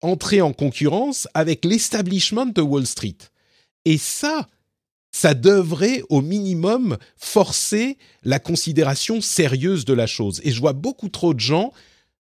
[0.02, 3.18] entrer en concurrence avec l'establishment de Wall Street.
[3.86, 4.48] Et ça,
[5.12, 10.40] ça devrait au minimum forcer la considération sérieuse de la chose.
[10.44, 11.74] Et je vois beaucoup trop de gens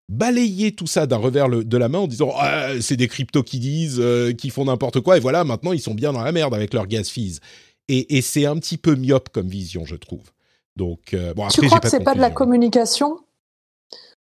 [0.10, 3.60] balayer tout ça d'un revers de la main en disant ah, c'est des cryptos qui
[3.60, 6.54] disent euh, qui font n'importe quoi et voilà maintenant ils sont bien dans la merde
[6.54, 7.40] avec leur gas fees.
[7.88, 10.32] Et, et c'est un petit peu myope comme vision je trouve.
[10.76, 13.20] Donc euh, bon après tu crois que c'est pas de la communication?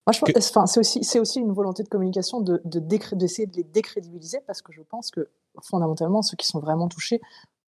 [0.06, 4.39] Enfin c'est aussi c'est aussi une volonté de communication de d'essayer de, de les décrédibiliser
[4.45, 5.30] parce que je pense que
[5.63, 7.21] fondamentalement ceux qui sont vraiment touchés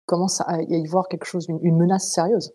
[0.06, 2.54] commencent à y voir quelque chose une, une menace sérieuse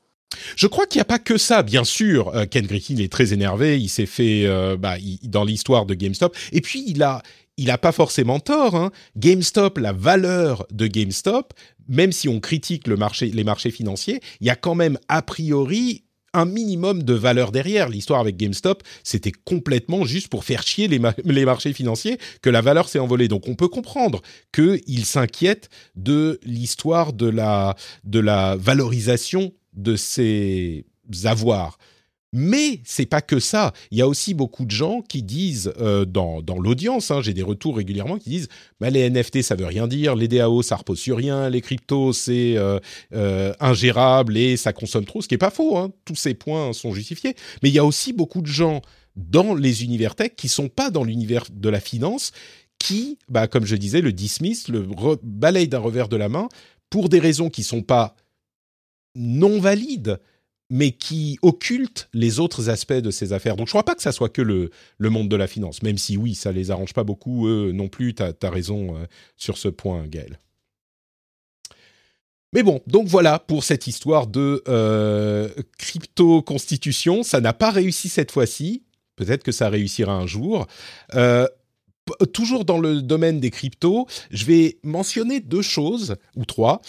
[0.56, 2.34] je crois qu'il n'y a pas que ça, bien sûr.
[2.34, 3.80] Euh, Ken Griffin est très énervé.
[3.80, 6.36] Il s'est fait euh, bah, dans l'histoire de GameStop.
[6.52, 7.22] Et puis il a,
[7.56, 8.74] il a pas forcément tort.
[8.74, 8.90] Hein.
[9.16, 11.52] GameStop, la valeur de GameStop,
[11.88, 16.44] même si on critique les marchés financiers, il y a quand même a priori un
[16.44, 17.88] minimum de valeur derrière.
[17.88, 22.88] L'histoire avec GameStop, c'était complètement juste pour faire chier les, marchés financiers que la valeur
[22.88, 23.28] s'est envolée.
[23.28, 30.84] Donc on peut comprendre qu'ils s'inquiètent de l'histoire de la, de la valorisation de ces
[31.24, 31.78] avoirs.
[32.32, 33.72] Mais c'est pas que ça.
[33.90, 37.34] Il y a aussi beaucoup de gens qui disent euh, dans, dans l'audience, hein, j'ai
[37.34, 40.76] des retours régulièrement qui disent bah, les NFT ça veut rien dire, les DAO ça
[40.76, 42.78] repose sur rien, les cryptos c'est euh,
[43.12, 45.76] euh, ingérable et ça consomme trop, ce qui est pas faux.
[45.76, 45.90] Hein.
[46.04, 47.34] Tous ces points sont justifiés.
[47.64, 48.80] Mais il y a aussi beaucoup de gens
[49.16, 52.30] dans les univers tech qui sont pas dans l'univers de la finance,
[52.78, 54.86] qui, bah, comme je disais, le dismiss, le
[55.22, 56.48] balayent d'un revers de la main
[56.90, 58.14] pour des raisons qui sont pas
[59.14, 60.18] non valides
[60.70, 63.56] mais qui occulte les autres aspects de ces affaires.
[63.56, 65.82] Donc je ne crois pas que ça soit que le, le, monde de la finance,
[65.82, 69.04] même si oui, ça les arrange pas beaucoup, eux non plus, tu as, raison euh,
[69.36, 70.38] sur ce point, Gaël.
[72.52, 77.22] Mais bon, donc voilà pour cette histoire de euh, crypto-constitution.
[77.22, 78.84] Ça n'a pas réussi cette fois-ci.
[79.16, 80.66] Peut-être que ça réussira un jour.
[81.14, 81.46] Euh,
[82.32, 86.80] toujours dans le domaine des cryptos, je vais mentionner deux choses, ou trois.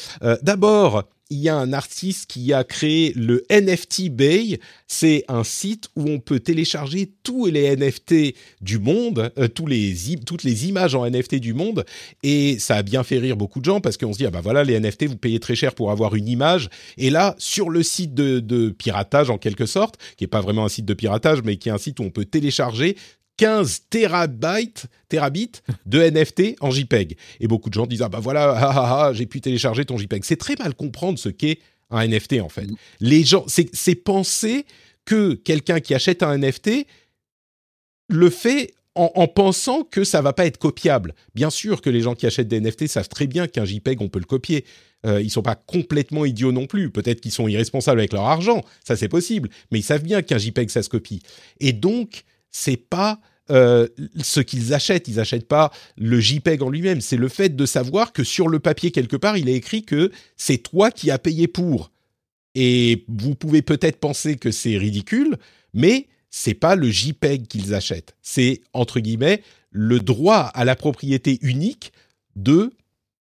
[0.42, 4.60] D'abord, il y a un artiste qui a créé le NFT Bay.
[4.86, 10.44] C'est un site où on peut télécharger tous les NFT du monde, euh, les, toutes
[10.44, 11.86] les images en NFT du monde.
[12.22, 14.42] Et ça a bien fait rire beaucoup de gens parce qu'on se dit, ah bah
[14.42, 16.70] voilà, les NFT, vous payez très cher pour avoir une image.
[16.98, 20.66] Et là, sur le site de, de piratage, en quelque sorte, qui est pas vraiment
[20.66, 22.98] un site de piratage, mais qui est un site où on peut télécharger
[23.38, 27.18] 15 terabytes, terabits de NFT en JPEG.
[27.40, 29.98] Et beaucoup de gens disent ah bah voilà, ah, ah, ah, j'ai pu télécharger ton
[29.98, 30.24] JPEG.
[30.24, 32.68] C'est très mal comprendre ce qu'est un NFT en fait.
[33.00, 34.66] Les gens, c'est penser
[35.06, 36.86] que quelqu'un qui achète un NFT
[38.10, 41.16] le fait en, pensant que ça va pas être copiable.
[41.34, 44.10] Bien sûr que les gens qui achètent des NFT savent très bien qu'un JPEG on
[44.10, 44.66] peut le copier.
[45.06, 46.92] Euh, ils sont pas complètement idiots non plus.
[46.92, 49.50] Peut-être qu'ils sont irresponsables avec leur argent, ça c'est possible.
[49.72, 51.22] Mais ils savent bien qu'un JPEG ça se copie.
[51.60, 53.88] Et donc c'est pas euh,
[54.22, 55.08] ce qu'ils achètent.
[55.08, 57.02] Ils n'achètent pas le JPEG en lui-même.
[57.02, 60.12] C'est le fait de savoir que sur le papier, quelque part, il est écrit que
[60.38, 61.92] c'est toi qui as payé pour.
[62.56, 65.38] Et vous pouvez peut-être penser que c'est ridicule,
[65.74, 68.16] mais c'est pas le JPEG qu'ils achètent.
[68.22, 71.92] C'est, entre guillemets, le droit à la propriété unique
[72.36, 72.72] de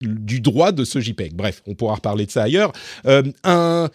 [0.00, 1.34] du droit de ce JPEG.
[1.34, 2.72] Bref, on pourra reparler de ça ailleurs.
[3.04, 3.90] Euh, un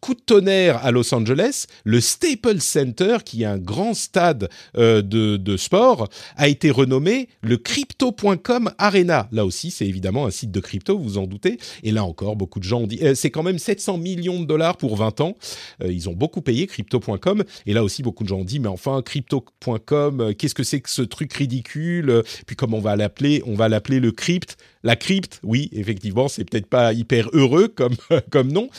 [0.00, 5.02] coup de tonnerre à Los Angeles, le Staples Center, qui est un grand stade euh,
[5.02, 9.28] de, sport, a été renommé le Crypto.com Arena.
[9.32, 11.58] Là aussi, c'est évidemment un site de crypto, vous en doutez.
[11.82, 14.46] Et là encore, beaucoup de gens ont dit, euh, c'est quand même 700 millions de
[14.46, 15.36] dollars pour 20 ans.
[15.82, 17.44] Euh, ils ont beaucoup payé Crypto.com.
[17.66, 20.90] Et là aussi, beaucoup de gens ont dit, mais enfin, Crypto.com, qu'est-ce que c'est que
[20.90, 22.22] ce truc ridicule?
[22.46, 24.56] Puis comme on va l'appeler, on va l'appeler le crypt?
[24.82, 27.96] La crypte, oui, effectivement, c'est peut-être pas hyper heureux comme,
[28.30, 28.70] comme nom,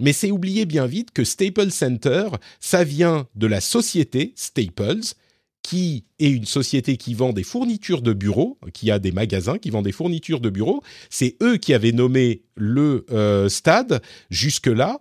[0.00, 2.28] mais c'est oublié bien vite que Staples Center,
[2.60, 5.14] ça vient de la société Staples,
[5.62, 9.70] qui est une société qui vend des fournitures de bureaux, qui a des magasins qui
[9.70, 10.82] vendent des fournitures de bureaux.
[11.08, 15.00] C'est eux qui avaient nommé le euh, stade jusque-là.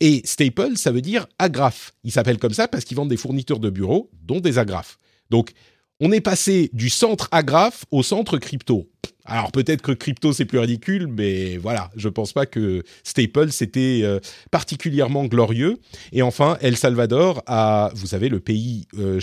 [0.00, 1.94] Et Staples, ça veut dire agrafe.
[2.02, 4.98] Ils s'appellent comme ça parce qu'ils vendent des fournitures de bureaux, dont des agrafes.
[5.30, 5.52] Donc,
[6.00, 8.90] on est passé du centre agrafe au centre crypto.
[9.24, 14.00] Alors peut-être que crypto c'est plus ridicule, mais voilà, je pense pas que Staples c'était
[14.02, 14.18] euh,
[14.50, 15.78] particulièrement glorieux.
[16.12, 19.20] Et enfin, El Salvador a, vous savez, le pays euh,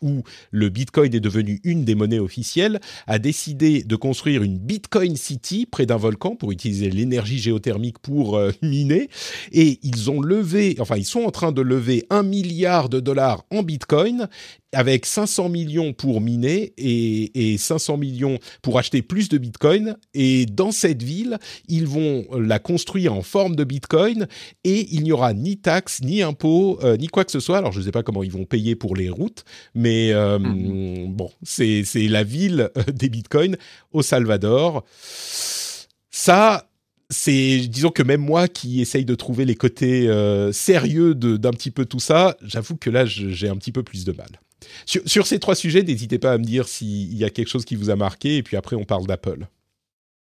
[0.00, 5.16] où le Bitcoin est devenu une des monnaies officielles, a décidé de construire une Bitcoin
[5.16, 9.10] City près d'un volcan pour utiliser l'énergie géothermique pour euh, miner.
[9.52, 13.44] Et ils ont levé, enfin ils sont en train de lever un milliard de dollars
[13.50, 14.28] en Bitcoin
[14.72, 19.96] avec 500 millions pour miner et, et 500 millions pour acheter plus de Bitcoin.
[20.14, 24.26] Et dans cette ville, ils vont la construire en forme de Bitcoin
[24.64, 27.58] et il n'y aura ni taxes, ni impôts, euh, ni quoi que ce soit.
[27.58, 31.12] Alors, je ne sais pas comment ils vont payer pour les routes, mais euh, mhm.
[31.12, 33.56] bon, c'est la ville euh, des Bitcoins
[33.92, 34.84] au Salvador.
[36.10, 36.68] Ça,
[37.10, 40.08] c'est, disons que même moi qui essaye de trouver les côtés
[40.52, 44.12] sérieux d'un petit peu tout ça, j'avoue que là, j'ai un petit peu plus de
[44.12, 44.40] mal.
[44.86, 47.76] Sur, ces trois sujets, n'hésitez pas à me dire s'il y a quelque chose qui
[47.76, 49.46] vous a marqué, et puis après on parle d'Apple.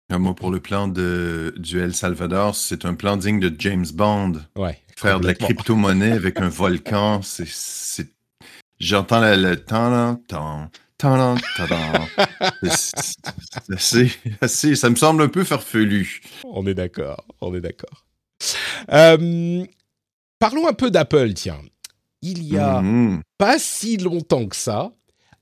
[0.10, 3.86] Un mot pour le plan de, du El Salvador, c'est un plan digne de James
[3.94, 4.42] Bond.
[4.58, 4.78] Ouais.
[4.98, 7.48] Faire de la crypto-monnaie avec un volcan, c'est.
[8.80, 11.36] J'entends le, temps, temps, temps,
[13.78, 16.22] C'est ça me semble un peu farfelu.
[16.44, 18.06] On est d'accord, on est d'accord.
[18.92, 19.64] Euh,
[20.40, 21.62] parlons un peu d'Apple, tiens
[22.22, 23.22] il y a mhm.
[23.42, 24.94] Pas si longtemps que ça,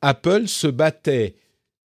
[0.02, 1.36] Apple se battait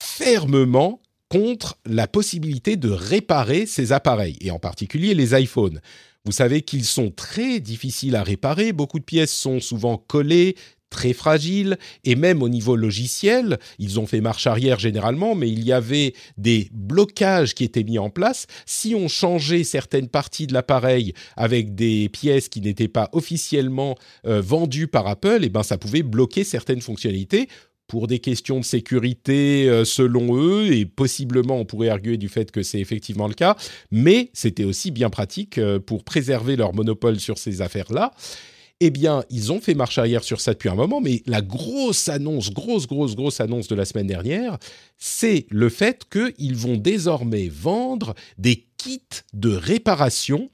[0.03, 5.81] fermement contre la possibilité de réparer ses appareils, et en particulier les iPhones.
[6.27, 8.75] Vous savez qu'ils sont très difficiles à réparer.
[8.75, 10.57] Beaucoup de pièces sont souvent collées,
[10.95, 15.65] très fragiles, et même au niveau logiciel, ils ont fait marche arrière généralement, mais il
[15.65, 18.47] y avait des blocages qui étaient mis en place.
[18.65, 24.41] Si on changeait certaines parties de l'appareil avec des pièces qui n'étaient pas officiellement euh,
[24.41, 27.49] vendues par Apple, et eh ben ça pouvait bloquer certaines fonctionnalités
[27.89, 32.51] pour des questions de sécurité euh, selon eux, et possiblement on pourrait arguer du fait
[32.51, 33.57] que c'est effectivement le cas,
[33.91, 38.13] mais c'était aussi bien pratique euh, pour préserver leur monopole sur ces affaires-là.
[38.81, 42.09] Eh bien, ils ont fait marche arrière sur ça depuis un moment, mais la grosse
[42.09, 44.59] annonce, grosse, grosse, grosse annonce de la semaine dernière,
[44.99, 49.01] c'est le fait qu'ils vont désormais vendre des kits
[49.33, 50.51] de réparation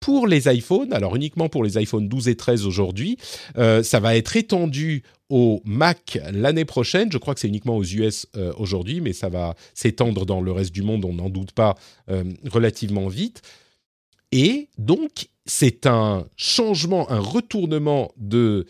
[0.00, 3.18] pour les iPhones, alors uniquement pour les iPhone 12 et 13 aujourd'hui,
[3.56, 7.10] euh, ça va être étendu au Mac l'année prochaine.
[7.12, 10.52] Je crois que c'est uniquement aux US euh, aujourd'hui, mais ça va s'étendre dans le
[10.52, 11.74] reste du monde, on n'en doute pas,
[12.10, 13.42] euh, relativement vite.
[14.30, 18.66] Et donc, c'est un changement, un retournement de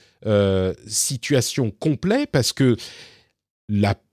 [0.87, 2.77] situation complet parce que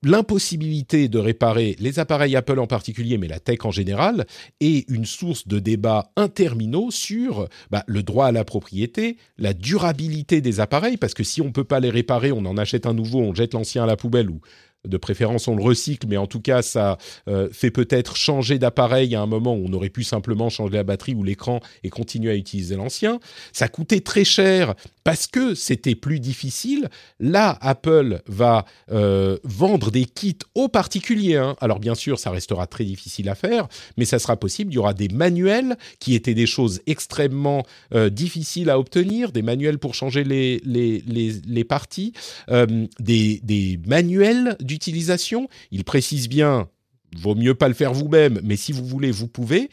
[0.03, 4.25] l'impossibilité de réparer les appareils Apple en particulier, mais la tech en général,
[4.59, 10.41] est une source de débats interminaux sur bah, le droit à la propriété, la durabilité
[10.41, 12.93] des appareils, parce que si on ne peut pas les réparer, on en achète un
[12.93, 14.41] nouveau, on jette l'ancien à la poubelle ou
[14.85, 19.15] de préférence on le recycle, mais en tout cas ça euh, fait peut-être changer d'appareil
[19.15, 22.31] à un moment où on aurait pu simplement changer la batterie ou l'écran et continuer
[22.31, 23.19] à utiliser l'ancien.
[23.51, 26.89] Ça coûtait très cher parce que c'était plus difficile.
[27.19, 31.35] Là, Apple va euh, vendre des kits aux particuliers.
[31.35, 31.55] Hein.
[31.61, 34.73] Alors bien sûr, ça restera très difficile à faire, mais ça sera possible.
[34.73, 37.63] Il y aura des manuels qui étaient des choses extrêmement
[37.93, 42.13] euh, difficiles à obtenir, des manuels pour changer les, parties,
[42.49, 45.47] des, des manuels du utilisation.
[45.71, 46.67] Il précise bien,
[47.15, 49.69] vaut mieux pas le faire vous-même, mais si vous voulez, vous pouvez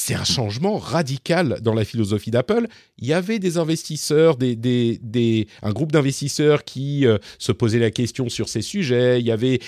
[0.00, 2.68] c'est un changement radical dans la philosophie d'Apple.
[2.98, 8.48] Il y avait des investisseurs, un groupe d'investisseurs qui euh, se posaient la question sur
[8.48, 9.18] ces sujets.
[9.18, 9.58] Il y avait,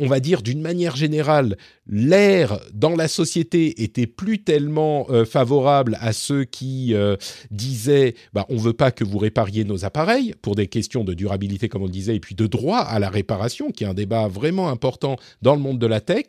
[0.00, 5.98] on va dire d'une manière générale, l'air dans la société était plus tellement euh, favorable
[6.00, 7.16] à ceux qui euh,
[7.50, 11.68] disaient bah, on veut pas que vous répariez nos appareils pour des questions de durabilité,
[11.68, 14.28] comme on le disait, et puis de droit à la réparation, qui est un débat
[14.28, 16.24] vraiment important dans le monde de la tech.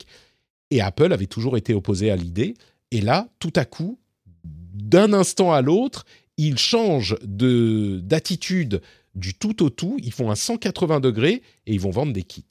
[0.71, 2.53] Et Apple avait toujours été opposé à l'idée.
[2.91, 3.99] Et là, tout à coup,
[4.43, 6.05] d'un instant à l'autre,
[6.37, 8.81] ils changent de d'attitude
[9.15, 9.97] du tout au tout.
[10.01, 12.45] Ils font un 180 degrés et ils vont vendre des kits.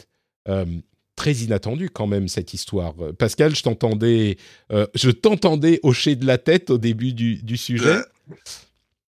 [0.49, 0.64] Euh,
[1.14, 2.94] très inattendu quand même cette histoire.
[3.18, 4.37] Pascal, je t'entendais,
[4.70, 8.01] euh, je t'entendais hocher de la tête au début du sujet.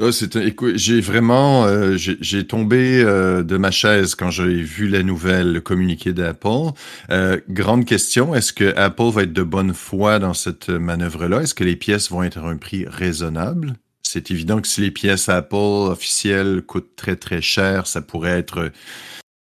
[0.00, 5.52] Oh, j'ai vraiment, euh, j'ai tombé euh, de ma chaise quand j'ai vu la nouvelle,
[5.52, 6.70] le communiqué d'Apple.
[7.10, 11.40] Euh, grande question, est-ce que Apple va être de bonne foi dans cette manœuvre-là?
[11.40, 13.74] Est-ce que les pièces vont être à un prix raisonnable?
[14.04, 18.70] C'est évident que si les pièces Apple officielles coûtent très très cher, ça pourrait être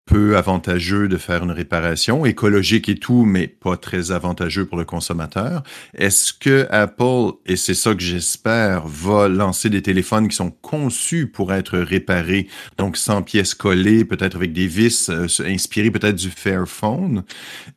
[0.07, 4.85] peu avantageux de faire une réparation, écologique et tout, mais pas très avantageux pour le
[4.85, 5.63] consommateur.
[5.95, 11.27] Est-ce que Apple, et c'est ça que j'espère, va lancer des téléphones qui sont conçus
[11.27, 16.31] pour être réparés, donc sans pièces collées, peut-être avec des vis euh, inspirées peut-être du
[16.31, 17.25] Fairphone?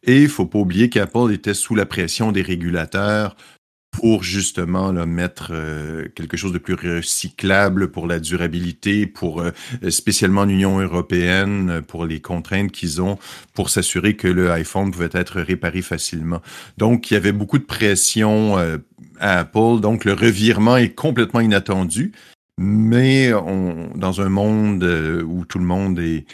[0.03, 3.35] Et il faut pas oublier qu'Apple était sous la pression des régulateurs
[3.97, 9.49] pour justement là, mettre euh, quelque chose de plus recyclable pour la durabilité, pour euh,
[9.89, 13.17] spécialement l'Union européenne, euh, pour les contraintes qu'ils ont
[13.55, 16.43] pour s'assurer que le iPhone pouvait être réparé facilement.
[16.77, 18.57] Donc, il y avait beaucoup de pression
[19.19, 19.79] à Apple.
[19.81, 22.11] Donc, le revirement est complètement inattendu.
[22.59, 24.83] Mais on, dans un monde
[25.25, 26.25] où tout le monde est,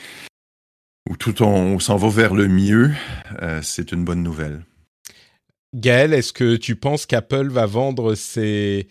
[1.10, 2.92] où tout on, on s'en va vers le mieux,
[3.62, 4.64] c'est une bonne nouvelle.
[5.74, 8.88] Gaël, est-ce que tu penses qu'Apple va vendre ses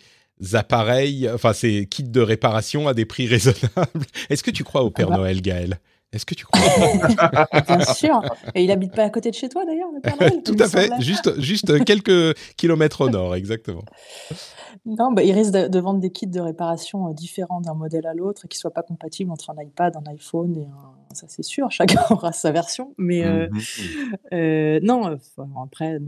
[0.53, 4.05] appareils, enfin ses kits de réparation à des prix raisonnables?
[4.29, 5.17] Est-ce que tu crois au Père ah bah.
[5.17, 5.79] Noël, Gaël?
[6.11, 6.61] Est-ce que tu crois
[7.67, 8.21] Bien sûr.
[8.53, 10.43] Et il habite pas à côté de chez toi d'ailleurs, le Père Noël.
[10.43, 10.91] Tout à fait.
[10.99, 13.83] Juste, juste quelques kilomètres au nord, exactement.
[14.85, 18.13] Non, bah, il risque de, vendre des kits de réparation euh, différents d'un modèle à
[18.13, 21.15] l'autre et qui soient pas compatibles entre un iPad, un iPhone et un...
[21.15, 21.71] ça c'est sûr.
[21.71, 22.93] Chacun aura sa version.
[22.97, 23.59] Mais euh, mmh
[24.33, 25.17] euh, non,
[25.63, 25.99] après,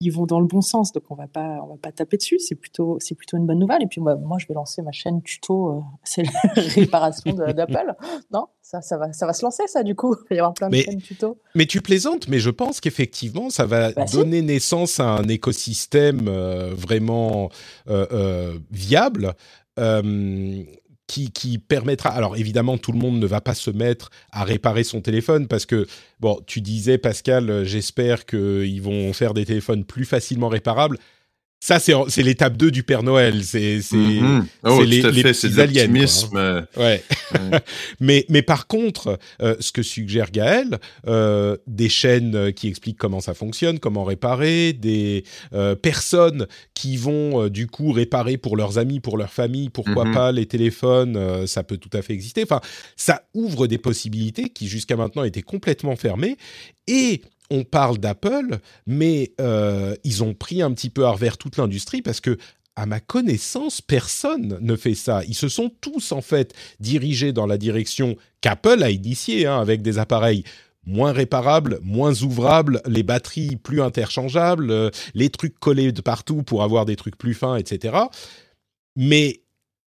[0.00, 2.38] ils vont dans le bon sens, donc on va pas, on va pas taper dessus.
[2.38, 3.82] C'est plutôt, c'est plutôt une bonne nouvelle.
[3.82, 7.94] Et puis moi, moi je vais lancer ma chaîne tuto, euh, c'est la réparation d'Apple.
[8.32, 10.14] Non, ça, ça va, ça va se lancer, ça du coup.
[10.30, 11.38] Il va y avoir plein de chaînes tuto.
[11.54, 16.28] Mais tu plaisantes, mais je pense qu'effectivement, ça va bah, donner naissance à un écosystème
[16.28, 17.50] euh, vraiment
[17.88, 19.34] euh, viable
[21.08, 22.10] qui, permettra.
[22.10, 25.66] Alors évidemment, tout le monde ne va pas se mettre à réparer son téléphone parce
[25.66, 25.86] que
[26.20, 30.98] bon, tu disais Pascal, euh, j'espère qu'ils vont faire des téléphones plus facilement réparables.
[31.60, 33.42] Ça, c'est l'étape 2 du Père Noël.
[33.44, 34.46] C'est Mhm.
[34.62, 35.88] Oh, les- les petits aliens,
[36.30, 36.82] quoi, euh, ouais.
[36.82, 37.02] ouais.
[38.00, 40.78] mais mais par contre, euh, ce que suggère Gaël,
[41.08, 47.48] euh, des chaînes qui expliquent comment ça fonctionne, comment réparer, des euh, personnes qui vont
[47.48, 50.14] du coup réparer pour leurs amis, pour leur famille, pourquoi Mhm.
[50.14, 52.44] pas les téléphones, ça peut tout à fait exister.
[52.44, 52.60] Enfin,
[52.94, 56.36] ça ouvre des possibilités qui jusqu'à maintenant étaient complètement fermées
[56.86, 57.20] et
[57.50, 62.02] on parle d'Apple, mais euh, ils ont pris un petit peu à revers toute l'industrie
[62.02, 62.36] parce que,
[62.76, 65.22] à ma connaissance, personne ne fait ça.
[65.26, 69.82] Ils se sont tous en fait dirigés dans la direction qu'Apple a initiée, hein, avec
[69.82, 70.44] des appareils
[70.84, 76.62] moins réparables, moins ouvrables, les batteries plus interchangeables, euh, les trucs collés de partout pour
[76.62, 77.96] avoir des trucs plus fins, etc.
[78.96, 79.42] Mais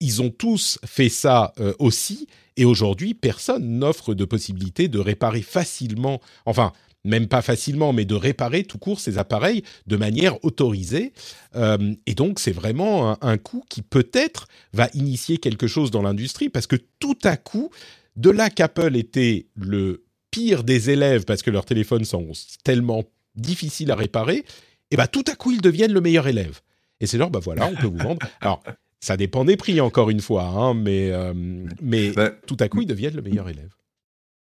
[0.00, 5.42] ils ont tous fait ça euh, aussi, et aujourd'hui, personne n'offre de possibilité de réparer
[5.42, 6.72] facilement, enfin,
[7.04, 11.12] même pas facilement, mais de réparer tout court ces appareils de manière autorisée.
[11.56, 16.02] Euh, et donc, c'est vraiment un, un coup qui peut-être va initier quelque chose dans
[16.02, 17.70] l'industrie, parce que tout à coup,
[18.16, 22.32] de là qu'Apple était le pire des élèves, parce que leurs téléphones sont
[22.64, 23.04] tellement
[23.36, 24.44] difficiles à réparer,
[24.90, 26.60] et bah tout à coup, ils deviennent le meilleur élève.
[27.00, 28.26] Et c'est genre, bah voilà, on peut vous vendre.
[28.40, 28.62] Alors,
[29.00, 31.32] ça dépend des prix, encore une fois, hein, mais, euh,
[31.80, 33.70] mais Ben, tout à coup, ils deviennent le meilleur élève.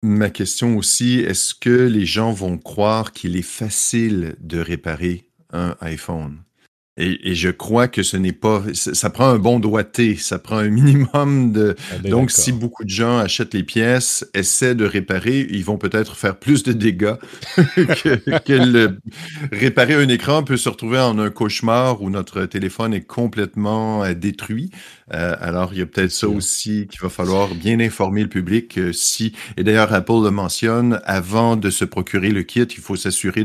[0.02, 5.76] Ma question aussi, est-ce que les gens vont croire qu'il est facile de réparer un
[5.80, 6.44] iPhone?
[6.98, 10.58] Et, et je crois que ce n'est pas, ça, prend un bon doigté, ça prend
[10.58, 11.76] un minimum de.
[12.00, 15.78] On est Donc, si beaucoup de gens achètent les pièces, essaient de réparer, ils vont
[15.78, 17.14] peut-être faire plus de dégâts
[17.56, 18.98] que, que le-
[19.52, 24.14] réparer un écran peut se retrouver en un cauchemar où notre téléphone est complètement euh,
[24.14, 24.70] détruit.
[25.14, 28.76] Euh, alors, il y a peut-être ça aussi qu'il va falloir bien informer le public.
[28.78, 32.96] euh, si et d'ailleurs Apple le mentionne, avant de se procurer le kit, il faut
[32.96, 33.44] s'assurer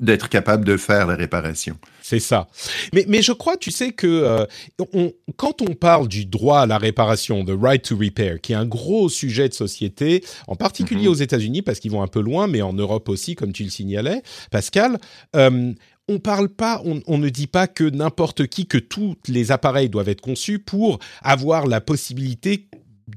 [0.00, 1.76] d'être capable de faire la réparation.
[2.08, 2.46] C'est ça.
[2.92, 4.46] Mais, mais je crois, tu sais, que euh,
[4.94, 8.54] on- quand on parle du droit à la réparation, the right to repair, qui est
[8.54, 11.10] un gros sujet de société, en particulier Mhm.
[11.10, 13.70] aux États-Unis, parce qu'ils vont un peu loin, mais en Europe aussi, comme tu le
[13.70, 14.98] signalais, Pascal,
[15.34, 15.72] euh,
[16.08, 19.88] on parle pas, on, on ne dit pas que n'importe qui, que tous les appareils
[19.88, 22.68] doivent être conçus pour avoir la possibilité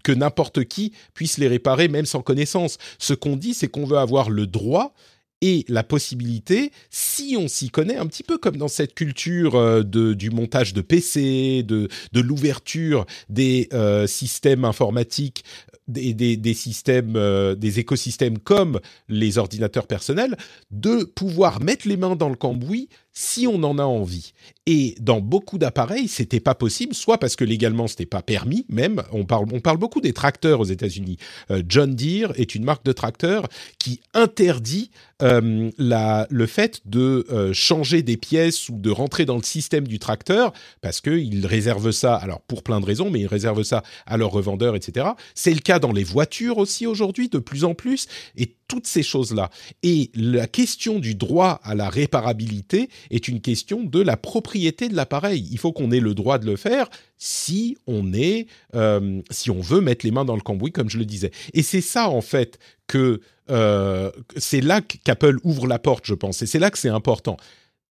[0.04, 2.80] que n'importe qui puisse les réparer même sans connaissance.
[2.98, 4.96] Ce qu'on dit, c'est qu'on veut avoir le droit
[5.42, 9.84] et la possibilité, si on s'y connaît, un petit peu comme dans cette culture euh,
[9.84, 15.44] de, du montage de PC, de, de l'ouverture des euh, systèmes informatiques,
[15.88, 20.38] des, des, systèmes, euh, des écosystèmes comme les ordinateurs personnels,
[20.72, 24.34] de pouvoir mettre les mains dans le cambouis si on en a envie.
[24.66, 29.04] Et dans beaucoup d'appareils, c'était pas possible, soit parce que légalement c'était pas permis, même.
[29.12, 31.18] On parle, beaucoup des tracteurs aux États-Unis.
[31.50, 33.48] Euh, John Deere est une marque de tracteurs
[33.80, 34.92] qui interdit
[35.22, 40.00] euh, le fait de euh, changer des pièces ou de rentrer dans le système du
[40.00, 44.18] tracteur parce qu'ils réservent ça, alors pour plein de raisons, mais ils réservent ça à
[44.18, 45.08] leurs revendeurs, etc.
[45.34, 48.08] C'est le cas dans les voitures aussi aujourd'hui, de plus en plus,
[48.38, 49.50] et toutes ces choses-là.
[49.84, 54.96] Et la question du droit à la réparabilité est une question de la propriété de
[54.96, 55.50] l'appareil.
[55.52, 59.60] Il faut qu'on ait le droit de le faire si on est, euh, si on
[59.60, 61.32] veut mettre les mains dans le cambouis, comme je le disais.
[61.54, 66.42] Et c'est ça en fait que euh, c'est là qu'Apple ouvre la porte, je pense,
[66.42, 67.38] et c'est là que c'est important.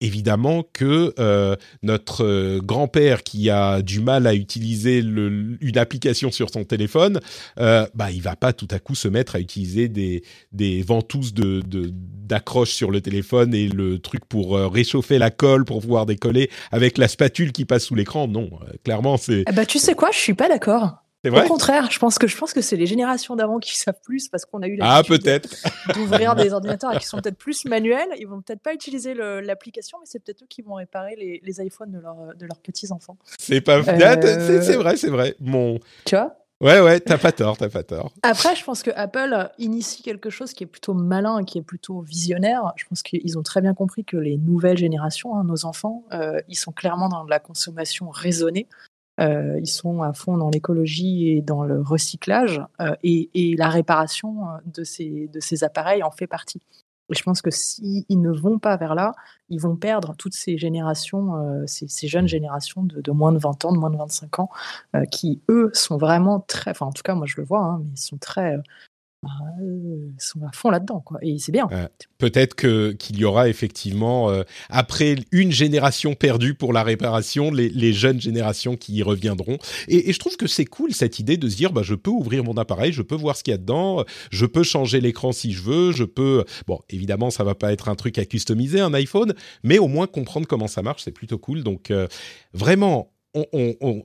[0.04, 6.30] Évidemment que euh, notre euh, grand-père qui a du mal à utiliser le, une application
[6.30, 7.22] sur son téléphone,
[7.58, 11.34] euh, bah il va pas tout à coup se mettre à utiliser des, des ventouses
[11.34, 16.06] de, d'accroche sur le téléphone et le truc pour euh, réchauffer la colle pour pouvoir
[16.06, 18.28] décoller avec la spatule qui passe sous l'écran.
[18.28, 21.03] Non, euh, clairement c'est Eh bah, tu sais quoi, je suis pas d'accord.
[21.24, 24.00] C'est Au contraire, je pense que je pense que c'est les générations d'avant qui savent
[24.04, 25.50] plus parce qu'on a eu Ah peut-être.
[25.94, 28.10] d'ouvrir des ordinateurs et qui sont peut-être plus manuels.
[28.20, 31.66] Ils vont peut-être pas utiliser l'application, mais c'est peut-être eux qui vont réparer les, les
[31.66, 33.18] iPhones de, leur- de leurs petits enfants.
[33.40, 33.78] C'est pas.
[33.80, 35.36] Euh, Ah, c'est, c'est vrai, c'est vrai.
[35.40, 35.80] Mon.
[36.06, 36.36] Tu vois?
[36.62, 37.00] Ouais, ouais.
[37.02, 38.14] T'as pas tort, t'as pas tort.
[38.22, 42.00] Après, je pense que Apple initie quelque chose qui est plutôt malin qui est plutôt
[42.02, 42.72] visionnaire.
[42.78, 46.40] Je pense qu'ils ont très bien compris que les nouvelles générations, hein, nos enfants, euh,
[46.48, 48.68] ils sont clairement dans de la consommation raisonnée.
[49.20, 54.50] Euh, ils sont à fond dans l'écologie et dans le recyclage euh, et, la réparation
[54.50, 56.62] euh, de ces, appareils en fait partie.
[57.10, 59.14] Et je pense que s'ils ne vont pas vers là,
[59.50, 63.78] ils vont perdre toutes ces générations, ces, jeunes générations de, moins de 20 ans, de
[63.78, 64.50] moins de 25 ans,
[65.12, 67.92] qui, eux, sont vraiment très, enfin en tout cas moi je le vois, hein, mais
[67.94, 68.58] ils sont très,
[69.62, 71.20] euh, sont à fond là-dedans, quoi.
[71.22, 71.68] Et c'est bien.
[72.18, 77.70] Peut-être que qu'il y aura effectivement euh, après une génération perdue pour la réparation, les,
[77.70, 79.58] les jeunes générations qui y reviendront.
[79.88, 82.12] Et, et je trouve que c'est cool cette idée de se dire, bah je peux
[82.12, 85.32] ouvrir mon appareil, je peux voir ce qu'il y a dedans, je peux changer l'écran
[85.32, 86.44] si je veux, je peux.
[86.68, 90.08] Bon, évidemment, ça va pas être un truc à customiser un iPhone, mais au moins
[90.08, 91.64] comprendre comment ça marche, c'est plutôt cool.
[91.64, 92.08] Donc euh,
[92.54, 93.13] vraiment,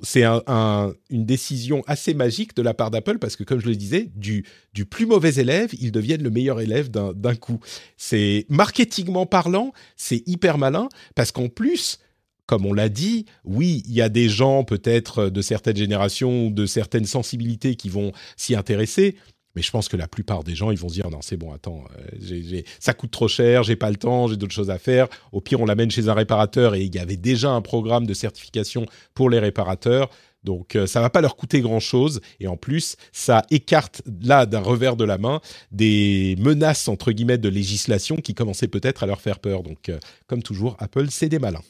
[0.02, 3.66] c'est un, un, une décision assez magique de la part d'Apple parce que, comme je
[3.66, 4.44] le disais, du,
[4.88, 7.60] plus mauvais élève, ils deviennent le meilleur élève d'un coup.
[7.96, 11.98] C'est marketingment parlant, c'est hyper malin parce qu'en plus,
[12.46, 16.50] comme on l'a dit, oui, il y a des gens peut-être de certaines générations ou
[16.50, 19.16] de certaines sensibilités qui vont s'y intéresser,
[19.54, 21.52] mais je pense que la plupart des gens, ils vont se dire non, c'est bon,
[21.52, 25.08] attends, euh, ça coûte trop cher, j'ai pas le temps, j'ai d'autres choses à faire.
[25.32, 28.14] Au pire, on l'amène chez un réparateur et il y avait déjà un programme de
[28.14, 30.10] certification pour les réparateurs.
[30.44, 34.60] Donc euh, ça va pas leur coûter grand-chose et en plus ça écarte là d'un
[34.60, 35.40] revers de la main
[35.72, 39.62] des menaces entre guillemets de législation qui commençaient peut-être à leur faire peur.
[39.62, 41.62] Donc euh, comme toujours, Apple c'est des malins.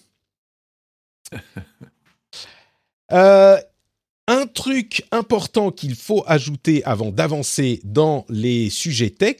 [3.12, 3.56] euh,
[4.28, 9.36] un truc important qu'il faut ajouter avant d'avancer dans les sujets tech,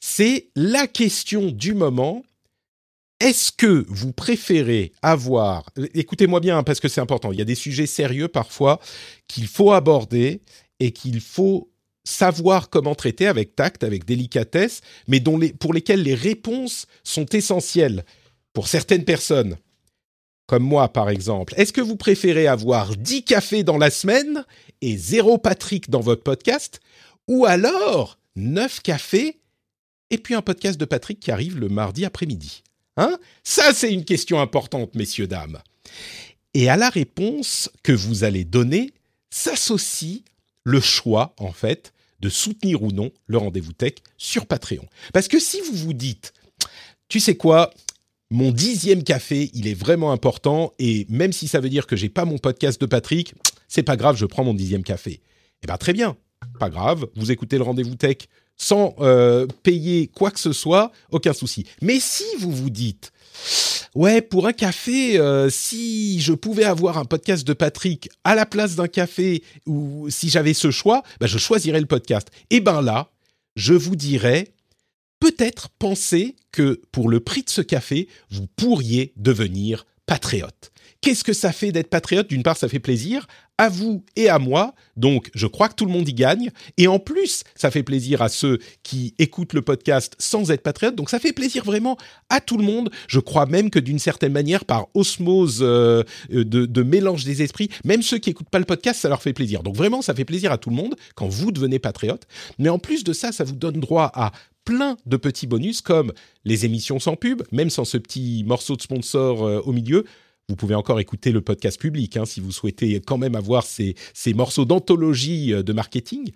[0.00, 2.24] c'est la question du moment.
[3.20, 5.70] Est-ce que vous préférez avoir...
[5.94, 8.80] Écoutez-moi bien, parce que c'est important, il y a des sujets sérieux parfois
[9.28, 10.42] qu'il faut aborder
[10.80, 11.70] et qu'il faut
[12.04, 18.04] savoir comment traiter avec tact, avec délicatesse, mais dont pour lesquels les réponses sont essentielles
[18.52, 19.56] pour certaines personnes
[20.46, 24.44] comme moi par exemple, est-ce que vous préférez avoir 10 cafés dans la semaine
[24.80, 26.80] et zéro Patrick dans votre podcast
[27.28, 29.40] Ou alors 9 cafés
[30.10, 32.62] et puis un podcast de Patrick qui arrive le mardi après-midi?
[32.96, 33.18] Hein?
[33.44, 35.60] Ça, c'est une question importante, messieurs, dames.
[36.54, 38.92] Et à la réponse que vous allez donner
[39.30, 40.22] s'associe
[40.64, 44.86] le choix, en fait, de soutenir ou non le rendez-vous tech sur Patreon.
[45.12, 46.32] Parce que si vous vous dites,
[47.08, 47.70] tu sais quoi,
[48.30, 52.08] mon dixième café, il est vraiment important et même si ça veut dire que j'ai
[52.08, 53.34] pas mon podcast de Patrick,
[53.68, 55.20] c'est pas grave, je prends mon dixième café.
[55.62, 56.16] Eh ben très bien,
[56.58, 61.32] pas grave, vous écoutez le rendez-vous tech sans euh, payer quoi que ce soit, aucun
[61.32, 61.66] souci.
[61.82, 63.12] Mais si vous vous dites,
[63.94, 68.46] ouais, pour un café, euh, si je pouvais avoir un podcast de Patrick à la
[68.46, 72.28] place d'un café ou si j'avais ce choix, ben je choisirais le podcast.
[72.50, 73.10] Et ben là,
[73.56, 74.54] je vous dirais
[75.20, 80.72] peut-être penser que pour le prix de ce café, vous pourriez devenir patriote.
[81.00, 82.28] Qu'est-ce que ça fait d'être patriote?
[82.28, 83.26] D'une part, ça fait plaisir
[83.58, 86.50] à vous et à moi, donc je crois que tout le monde y gagne.
[86.76, 90.94] Et en plus, ça fait plaisir à ceux qui écoutent le podcast sans être patriote,
[90.94, 91.96] donc ça fait plaisir vraiment
[92.28, 92.90] à tout le monde.
[93.08, 97.70] Je crois même que d'une certaine manière, par osmose euh, de, de, mélange des esprits,
[97.84, 99.62] même ceux qui écoutent pas le podcast, ça leur fait plaisir.
[99.62, 102.26] Donc vraiment, ça fait plaisir à tout le monde quand vous devenez patriote.
[102.58, 104.32] Mais en plus de ça, ça vous donne droit à
[104.66, 106.12] plein de petits bonus comme
[106.44, 110.04] les émissions sans pub, même sans ce petit morceau de sponsor euh, au milieu.
[110.48, 113.96] Vous pouvez encore écouter le podcast public hein, si vous souhaitez quand même avoir ces,
[114.14, 116.30] ces morceaux d'anthologie euh, de marketing.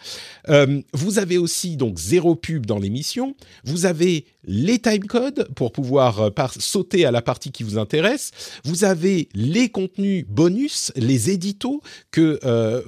[0.48, 3.36] Euh, vous avez aussi donc zéro pub dans l'émission.
[3.62, 8.32] Vous avez les timecodes pour pouvoir euh, sauter à la partie qui vous intéresse.
[8.64, 11.80] Vous avez les contenus bonus, les éditos
[12.10, 12.82] que euh,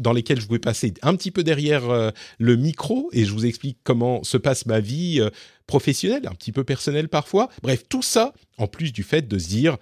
[0.00, 3.78] dans lesquels je pouvais passer un petit peu derrière le micro et je vous explique
[3.84, 5.26] comment se passe ma vie
[5.66, 7.48] professionnelle, un petit peu personnelle parfois.
[7.62, 9.78] Bref, tout ça en plus du fait de se dire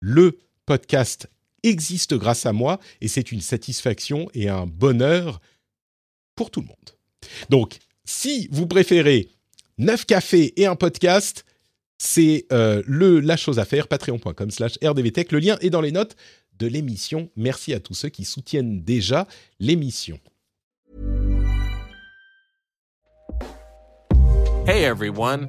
[0.00, 1.28] le podcast
[1.62, 5.40] existe grâce à moi et c'est une satisfaction et un bonheur
[6.34, 6.76] pour tout le monde.
[7.50, 9.28] Donc, si vous préférez
[9.78, 11.44] 9 cafés et un podcast,
[11.98, 15.32] c'est euh, le la chose à faire, patreon.com slash rdvtech.
[15.32, 16.16] Le lien est dans les notes
[16.58, 17.30] de l'émission.
[17.36, 19.26] Merci à tous ceux qui soutiennent déjà
[19.58, 20.18] l'émission.
[24.66, 25.48] Hey everyone,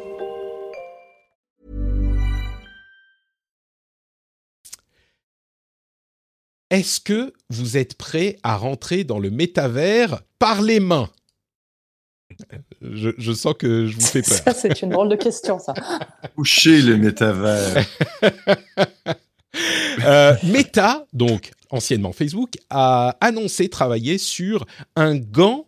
[6.71, 11.09] Est-ce que vous êtes prêt à rentrer dans le métavers par les mains?
[12.81, 14.37] Je, je, sens que je vous fais peur.
[14.45, 15.73] Ça, c'est une drôle de question, ça.
[16.35, 17.85] Toucher le métavers.
[20.05, 24.65] euh, Meta, donc anciennement Facebook, a annoncé travailler sur
[24.95, 25.67] un gant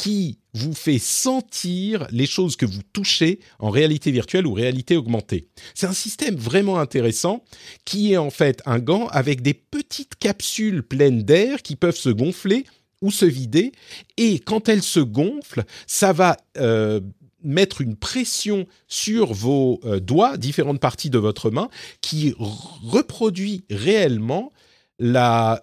[0.00, 5.48] qui vous fait sentir les choses que vous touchez en réalité virtuelle ou réalité augmentée.
[5.74, 7.44] C'est un système vraiment intéressant
[7.84, 12.08] qui est en fait un gant avec des petites capsules pleines d'air qui peuvent se
[12.08, 12.64] gonfler
[13.02, 13.72] ou se vider.
[14.16, 17.02] Et quand elles se gonflent, ça va euh,
[17.44, 21.68] mettre une pression sur vos euh, doigts, différentes parties de votre main,
[22.00, 24.50] qui reproduit réellement
[24.98, 25.60] la...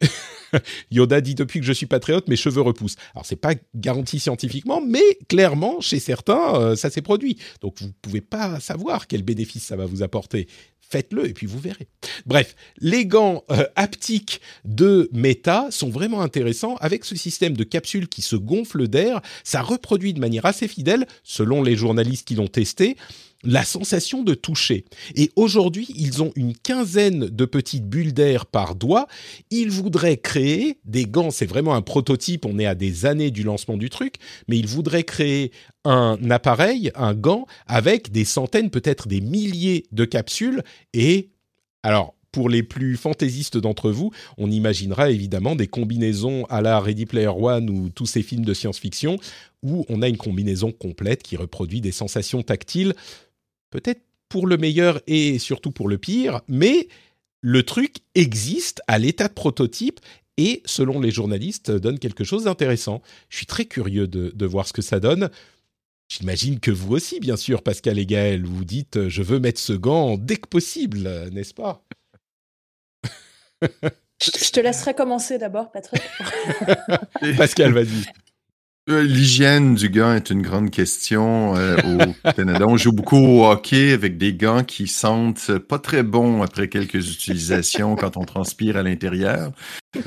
[0.90, 2.96] Yoda dit depuis que je suis patriote, mes cheveux repoussent.
[3.14, 7.38] Alors c'est pas garanti scientifiquement, mais clairement chez certains, euh, ça s'est produit.
[7.60, 10.46] Donc vous pouvez pas savoir quel bénéfice ça va vous apporter.
[10.80, 11.88] Faites-le et puis vous verrez.
[12.26, 18.08] Bref, les gants euh, haptiques de Meta sont vraiment intéressants avec ce système de capsules
[18.08, 19.22] qui se gonflent d'air.
[19.42, 22.98] Ça reproduit de manière assez fidèle, selon les journalistes qui l'ont testé,
[23.44, 24.84] la sensation de toucher.
[25.14, 29.06] Et aujourd'hui, ils ont une quinzaine de petites bulles d'air par doigt.
[29.50, 33.42] Ils voudraient créer des gants, c'est vraiment un prototype, on est à des années du
[33.42, 34.16] lancement du truc,
[34.48, 35.52] mais ils voudraient créer
[35.84, 40.62] un appareil, un gant, avec des centaines, peut-être des milliers de capsules.
[40.94, 41.30] Et
[41.82, 47.04] alors, pour les plus fantaisistes d'entre vous, on imaginera évidemment des combinaisons à la Ready
[47.04, 49.18] Player One ou tous ces films de science-fiction
[49.62, 52.94] où on a une combinaison complète qui reproduit des sensations tactiles
[53.72, 56.88] peut-être pour le meilleur et surtout pour le pire, mais
[57.40, 59.98] le truc existe à l'état de prototype
[60.38, 63.02] et, selon les journalistes, donne quelque chose d'intéressant.
[63.28, 65.28] Je suis très curieux de, voir ce que ça donne.
[66.08, 69.72] J'imagine que vous aussi, bien sûr, Pascal et Gaël, vous dites je veux mettre ce
[69.72, 71.84] gant dès que possible, n'est-ce pas?
[74.22, 76.02] Je te laisserai commencer d'abord, Patrick.
[77.36, 78.04] Pascal, vas-y.
[78.90, 82.66] Euh, l'hygiène du gant est une grande question euh, au Canada.
[82.66, 87.12] On joue beaucoup au hockey avec des gants qui sentent pas très bons après quelques
[87.12, 89.52] utilisations quand on transpire à l'intérieur.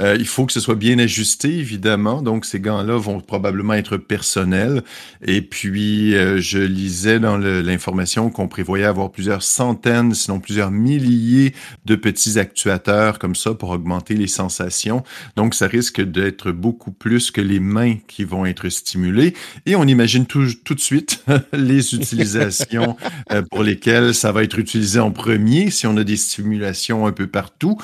[0.02, 2.22] Euh, il faut que ce soit bien ajusté, évidemment.
[2.22, 4.84] Donc, ces gants-là vont probablement être personnels.
[5.22, 11.54] Et puis, je lisais dans l'information qu'on prévoyait avoir plusieurs centaines, sinon plusieurs milliers
[11.86, 15.04] de petits actuateurs comme ça pour augmenter les sensations.
[15.38, 19.34] Donc, ça risque d'être beaucoup plus que les mains qui vont être stimulées.
[19.66, 22.98] Et on imagine tout, tout de suite les utilisations
[23.32, 27.12] euh, pour lesquelles ça va être utilisé en premier si on a des stimulations un
[27.12, 27.78] peu partout.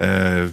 [0.00, 0.48] Euh,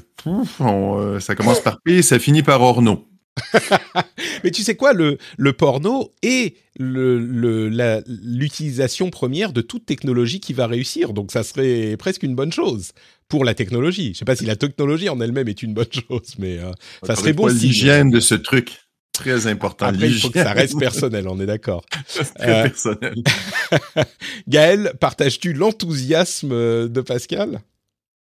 [0.62, 3.06] euh, ça commence par P, ça finit par Orno.
[4.44, 10.68] Mais tu sais quoi, le, le porno est l'utilisation première de toute technologie qui va
[10.68, 11.14] réussir.
[11.14, 12.92] Donc ça serait presque une bonne chose
[13.28, 14.14] pour la technologie.
[14.14, 16.72] Je sais pas si la technologie en elle-même est une bonne chose, mais euh,
[17.04, 17.48] ça serait bon.
[17.48, 18.85] L'hygiène de ce truc.
[19.16, 19.86] Très important.
[19.88, 21.84] Après, il faut que ça reste personnel, on est d'accord.
[22.36, 23.16] Très euh, personnel.
[24.48, 27.62] Gaël, partages-tu l'enthousiasme de Pascal?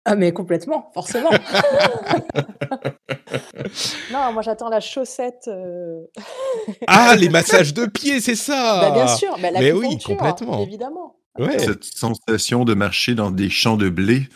[0.04, 1.28] Ah mais complètement, forcément.
[4.12, 5.48] non, moi j'attends la chaussette.
[5.48, 6.00] Euh.
[6.86, 8.80] ah, les massages de pieds, c'est ça.
[8.80, 10.62] Bah, bien sûr, bah, la mais oui, complètement.
[10.62, 11.16] Évidemment.
[11.58, 14.28] Cette sensation de marcher dans des champs de blé.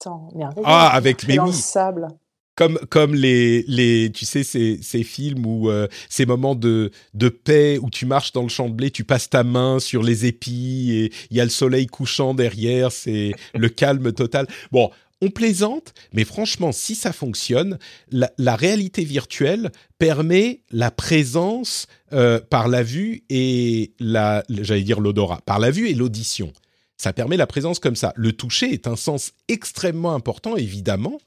[0.00, 0.28] Attends,
[0.64, 1.52] ah, avec mais oui.
[1.52, 2.08] sable.
[2.56, 7.28] Comme, comme les, les, tu sais, ces, ces films où euh, ces moments de, de
[7.28, 10.24] paix où tu marches dans le champ de blé, tu passes ta main sur les
[10.24, 14.46] épis et il y a le soleil couchant derrière, c'est le calme total.
[14.72, 14.90] Bon,
[15.22, 17.78] on plaisante, mais franchement, si ça fonctionne,
[18.10, 25.40] la, réalité virtuelle permet la présence euh, par la vue et la, j'allais dire l'odorat,
[25.46, 26.52] par la vue et l'audition.
[26.98, 28.12] Ça permet la présence comme ça.
[28.16, 31.18] Le toucher est un sens extrêmement important, évidemment,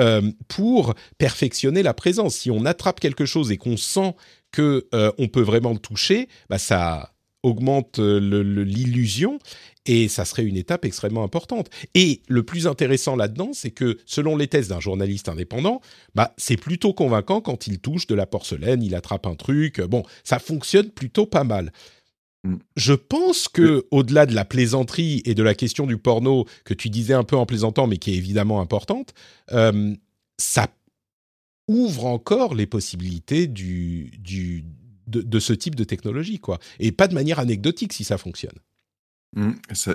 [0.00, 2.36] euh, pour perfectionner la présence.
[2.36, 4.14] Si on attrape quelque chose et qu'on sent
[4.52, 9.38] que euh, on peut vraiment le toucher, bah ça augmente l'illusion
[9.86, 11.68] et ça serait une étape extrêmement importante.
[11.94, 15.80] Et le plus intéressant là-dedans, c'est que selon les tests d'un journaliste indépendant,
[16.14, 19.80] bah, c'est plutôt convaincant quand il touche de la porcelaine, il attrape un truc.
[19.82, 21.70] Bon, ça fonctionne plutôt pas mal.
[22.44, 22.56] Mm.
[22.76, 26.90] Je pense que, au-delà de la plaisanterie et de la question du porno que tu
[26.90, 29.14] disais un peu en plaisantant, mais qui est évidemment importante,
[29.52, 29.94] euh,
[30.38, 30.68] ça
[31.66, 34.64] ouvre encore les possibilités du, du,
[35.06, 36.58] de, de, ce type de technologie, quoi.
[36.78, 38.58] Et pas de manière anecdotique si ça fonctionne.
[39.36, 39.52] Mmh,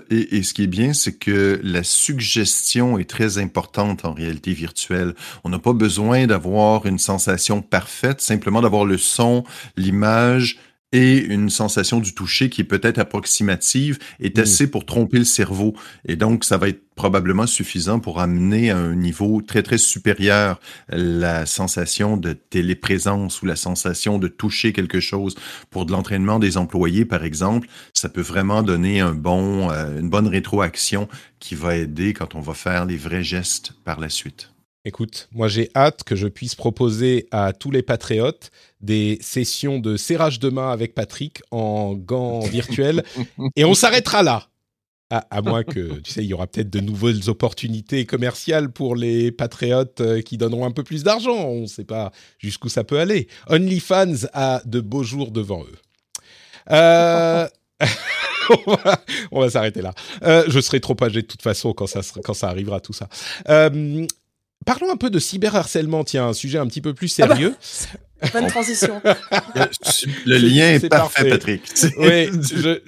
[0.10, 5.14] et, ce qui est bien, c'est que la suggestion est très importante en réalité virtuelle.
[5.46, 9.46] On n'a pas besoin d'avoir une sensation parfaite, simplement d'avoir le son,
[9.78, 10.58] l'image,
[10.92, 14.42] et une sensation du toucher qui est peut-être approximative est mm.
[14.42, 15.76] assez pour tromper le cerveau.
[16.06, 20.60] Et donc, ça va être probablement suffisant pour amener à un niveau très, très supérieur
[20.90, 25.36] la sensation de téléprésence ou la sensation de toucher quelque chose.
[25.70, 30.10] Pour de l'entraînement des employés, par exemple, ça peut vraiment donner un bon, euh, une
[30.10, 31.08] bonne rétroaction
[31.40, 34.52] qui va aider quand on va faire les vrais gestes par la suite.
[34.86, 38.50] Écoute, moi j'ai hâte que je puisse proposer à tous les patriotes
[38.80, 43.04] des sessions de serrage de main avec Patrick en gants virtuels
[43.58, 44.48] et on s'arrêtera là.
[45.12, 48.96] À, à moins que, tu sais, il y aura peut-être de nouvelles opportunités commerciales pour
[48.96, 51.36] les patriotes euh, qui donneront un peu plus d'argent.
[51.36, 53.28] On ne sait pas jusqu'où ça peut aller.
[53.48, 55.78] OnlyFans a de beaux jours devant eux.
[56.72, 57.48] Euh...
[59.32, 59.94] on va, s'arrêter là.
[60.24, 63.08] Euh, je serai trop âgé de toute façon quand ça, quand ça arrivera tout ça.
[63.50, 64.06] Euh,
[64.66, 66.04] parlons un peu de cyberharcèlement.
[66.04, 67.56] Tiens, un sujet un petit peu plus Ah bah, sérieux.
[68.34, 69.02] Bonne transition.
[70.26, 71.30] Le lien est parfait, parfait.
[71.30, 71.62] Patrick.
[71.74, 72.80] C'est- Ouais, je-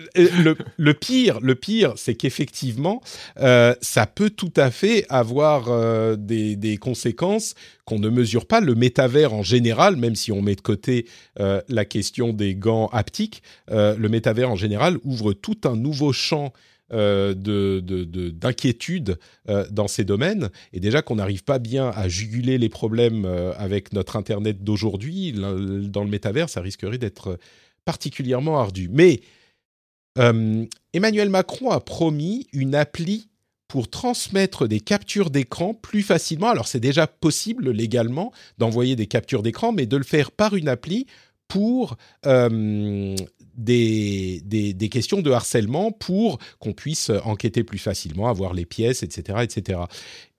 [0.44, 3.02] le, le pire, le pire, c'est qu'effectivement,
[3.40, 7.56] euh, ça peut tout à fait avoir euh, des, des conséquences
[7.86, 8.60] qu'on ne mesure pas.
[8.60, 11.06] Le métavers en général, même si on met de côté
[11.40, 13.42] euh, la question des gants haptiques,
[13.72, 16.52] euh, le métavers en général ouvre tout un nouveau champ
[16.94, 19.18] euh, de, de- de- d'inquiétude
[19.50, 20.50] euh, dans ces domaines.
[20.74, 25.34] Et déjà qu'on n'arrive pas bien à juguler les problèmes euh, avec notre Internet d'aujourd'hui,
[25.34, 27.38] dans le métavers, ça risquerait d'être
[27.86, 28.90] particulièrement ardu.
[28.92, 29.22] Mais
[30.18, 33.30] Emmanuel Macron a promis une appli
[33.70, 36.50] pour transmettre des captures d'écran plus facilement.
[36.50, 40.68] Alors c'est déjà possible légalement d'envoyer des captures d'écran, mais de le faire par une
[40.68, 41.08] appli
[41.48, 41.96] pour
[43.56, 49.40] des, des, questions de harcèlement pour qu'on puisse enquêter plus facilement, avoir les pièces, etc.,
[49.44, 49.80] etc.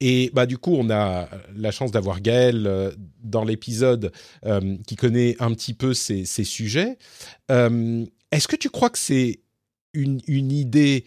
[0.01, 2.91] Et bah du coup, on a la chance d'avoir Gaël euh,
[3.23, 4.13] dans l'épisode
[4.45, 6.99] euh, qui connaît un petit peu ces, ces sujets.
[7.51, 9.41] Euh, Est-ce que tu crois que c'est
[9.93, 11.07] une, une idée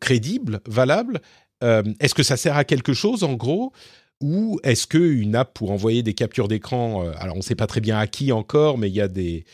[0.00, 1.22] crédible, valable?
[1.62, 3.72] Est-ce que ça sert à quelque chose en gros?
[4.22, 7.66] Ou est-ce qu'une app pour envoyer des captures d'écran, euh, alors on ne sait pas
[7.66, 9.44] très bien à qui encore, mais il y a des,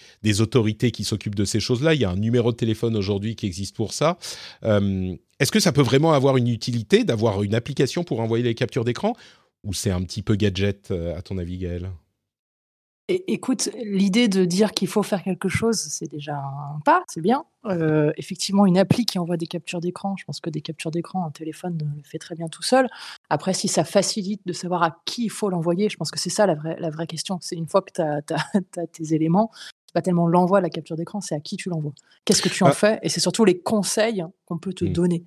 [0.41, 3.47] autorités qui s'occupent de ces choses-là, il y a un numéro de téléphone aujourd'hui qui
[3.47, 4.19] existe pour ça.
[4.64, 8.55] Euh, est-ce que ça peut vraiment avoir une utilité d'avoir une application pour envoyer les
[8.55, 9.14] captures d'écran?
[9.64, 11.91] Ou c'est un petit peu gadget euh, à ton avis Gaël
[13.11, 17.47] Écoute, l'idée de dire qu'il faut faire quelque chose, c'est déjà un pas, c'est bien.
[17.65, 21.25] Euh, effectivement, une appli qui envoie des captures d'écran, je pense que des captures d'écran,
[21.25, 22.87] un téléphone le fait très bien tout seul.
[23.31, 26.29] Après, si ça facilite de savoir à qui il faut l'envoyer, je pense que c'est
[26.29, 27.39] ça la vraie, la vraie question.
[27.41, 28.23] C'est une fois que tu as,
[28.93, 29.51] tes éléments,
[29.89, 31.95] c'est pas tellement l'envoi de la capture d'écran, c'est à qui tu l'envoies.
[32.26, 32.72] Qu'est-ce que tu en Ah.
[32.72, 34.93] fais Et c'est surtout les conseils qu'on peut te Mm.
[34.93, 35.24] donner.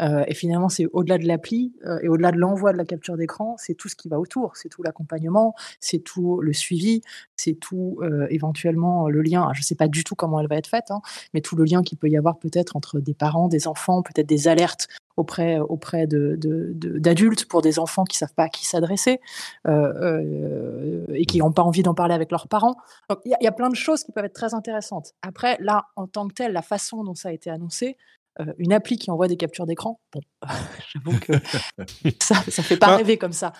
[0.00, 3.16] Euh, et finalement, c'est au-delà de l'appli euh, et au-delà de l'envoi de la capture
[3.16, 4.56] d'écran, c'est tout ce qui va autour.
[4.56, 7.02] C'est tout l'accompagnement, c'est tout le suivi,
[7.36, 9.42] c'est tout euh, éventuellement le lien.
[9.42, 11.00] Alors, je ne sais pas du tout comment elle va être faite, hein,
[11.34, 14.28] mais tout le lien qu'il peut y avoir peut-être entre des parents, des enfants, peut-être
[14.28, 14.88] des alertes
[15.20, 18.66] auprès, auprès de, de- de- d'adultes pour des enfants qui ne savent pas à qui
[18.66, 19.20] s'adresser
[19.68, 22.76] euh, euh, et qui n'ont pas envie d'en parler avec leurs parents.
[23.24, 25.12] Il y, a- il y a plein de choses qui peuvent être très intéressantes.
[25.22, 27.96] Après, là, en tant que tel, la façon dont ça a été annoncé,
[28.40, 30.20] euh, une appli qui envoie des captures d'écran, bon,
[30.94, 31.32] j'avoue que
[32.20, 32.96] ça ne fait pas Ah.
[32.96, 33.52] rêver comme ça.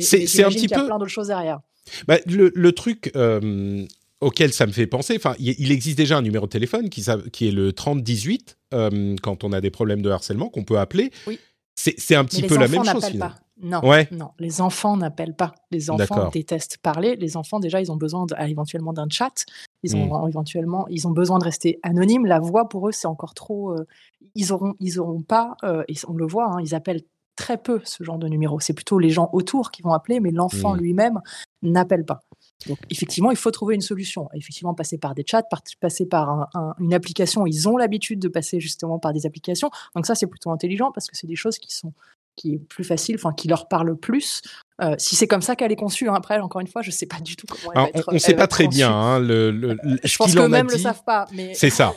[0.00, 1.60] C'est- un petit qu'il y a plein d'autres choses derrière.
[2.08, 3.84] Bah, le, le truc euh,
[4.24, 7.50] auquel ça me fait penser, enfin, il existe déjà un numéro de téléphone qui, est
[7.52, 11.10] le 3018 euh, quand on a des problèmes de harcèlement qu'on peut appeler.
[11.26, 11.38] Oui.
[11.76, 13.04] C'est un petit peu la même chose.
[13.04, 13.28] finalement.
[13.28, 13.34] pas.
[13.62, 14.08] Non, Ouais.
[14.10, 15.54] non, les enfants n'appellent pas.
[15.70, 17.14] Les enfants détestent parler.
[17.16, 19.44] Les enfants, déjà, ils ont besoin de- éventuellement d'un chat.
[19.84, 20.10] Ils Hmm.
[20.12, 22.26] ont éventuellement, ils ont besoin de rester anonymes.
[22.26, 23.72] La voix pour eux, c'est encore trop.
[23.72, 23.86] euh,
[24.34, 25.56] ils auront, ils auront pas.
[25.62, 27.02] euh, et on le voit, hein, ils appellent
[27.36, 28.58] très peu ce genre de numéro.
[28.60, 30.78] C'est plutôt les gens autour qui vont appeler, mais l'enfant Hmm.
[30.80, 31.20] lui-même
[31.62, 32.22] n'appelle pas.
[32.66, 34.28] Donc, effectivement, il faut trouver une solution.
[34.32, 35.42] Effectivement, passer par des chats,
[35.80, 37.46] passer par un- un- une application.
[37.46, 39.70] Ils ont l'habitude de passer justement par des applications.
[39.94, 41.92] Donc ça, c'est plutôt intelligent parce que c'est des choses qui sont
[42.36, 44.42] qui est plus facile, enfin qui leur parle plus.
[44.82, 47.06] Euh, si c'est comme ça qu'elle est conçue, hein, après, encore une fois, je sais
[47.06, 48.08] pas du tout comment elle Alors, va être.
[48.08, 48.76] on ne sait pas très conçue.
[48.78, 51.70] bien hein, le, le- le- Je pense en a qu'eux-mêmes le savent pas, mais C'est
[51.70, 51.94] ça.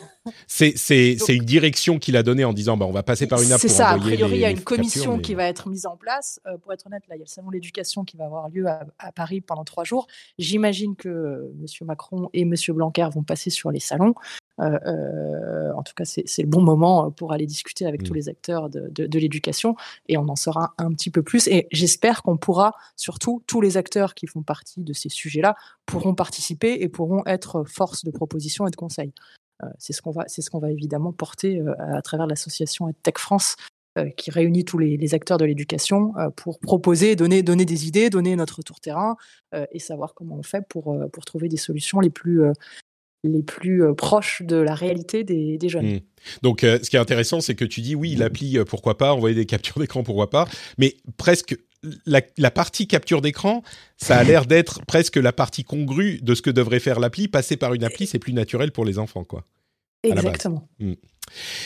[0.48, 3.60] C'est une direction qu'il a donnée en disant bah, on va passer par une app
[3.60, 5.96] C'est ça, a priori, il y a une commission mais- qui va être mise en
[5.98, 6.40] place.
[6.48, 8.50] Euh, pour être honnête, là, il y a le salon de l'éducation qui va avoir
[8.50, 10.08] lieu à, à Paris pendant trois jours.
[10.38, 11.88] J'imagine que euh, M.
[11.88, 12.54] Macron et M.
[12.70, 14.14] Blanquer vont passer sur les salons.
[14.60, 18.06] Euh, euh, en tout cas, c'est le bon moment euh, pour aller discuter avec Mm.
[18.06, 19.76] tous les acteurs de, de- de l'éducation
[20.10, 21.48] et on en saura un petit peu plus.
[21.48, 25.56] Et j'espère qu'on pourra, surtout, tous les acteurs qui font partie de ces sujets-là
[25.86, 29.14] pourront participer et pourront être force de proposition et de conseil.
[29.64, 32.92] Euh, c'est ce qu'on va, c'est ce qu'on va évidemment porter euh, à travers l'association
[33.04, 33.56] Tech France
[33.98, 38.10] euh, qui réunit tous les, acteurs de l'éducation euh, pour proposer, donner, donner des idées,
[38.10, 39.16] donner notre tour terrain
[39.56, 42.54] euh, et savoir comment on fait pour, euh, pour trouver des solutions les plus, euh,
[43.24, 45.96] les plus euh, proches de la réalité des, jeunes.
[45.96, 46.00] Mm.
[46.44, 49.14] Donc, euh, ce qui est intéressant, c'est que tu dis oui, l'appli, euh, pourquoi pas,
[49.14, 50.48] envoyer des captures d'écran, pourquoi pas,
[50.78, 51.58] mais presque
[52.06, 53.64] la, la partie capture d'écran,
[53.98, 57.28] ça a l'air d'être presque la partie congrue de ce que devrait faire l'appli.
[57.28, 59.46] Passer par une appli, c'est plus naturel pour les enfants, quoi.
[60.04, 60.68] Exactement.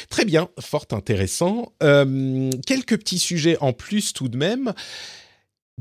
[0.09, 1.73] Très bien, fort intéressant.
[1.83, 4.73] Euh, quelques petits sujets en plus tout de même.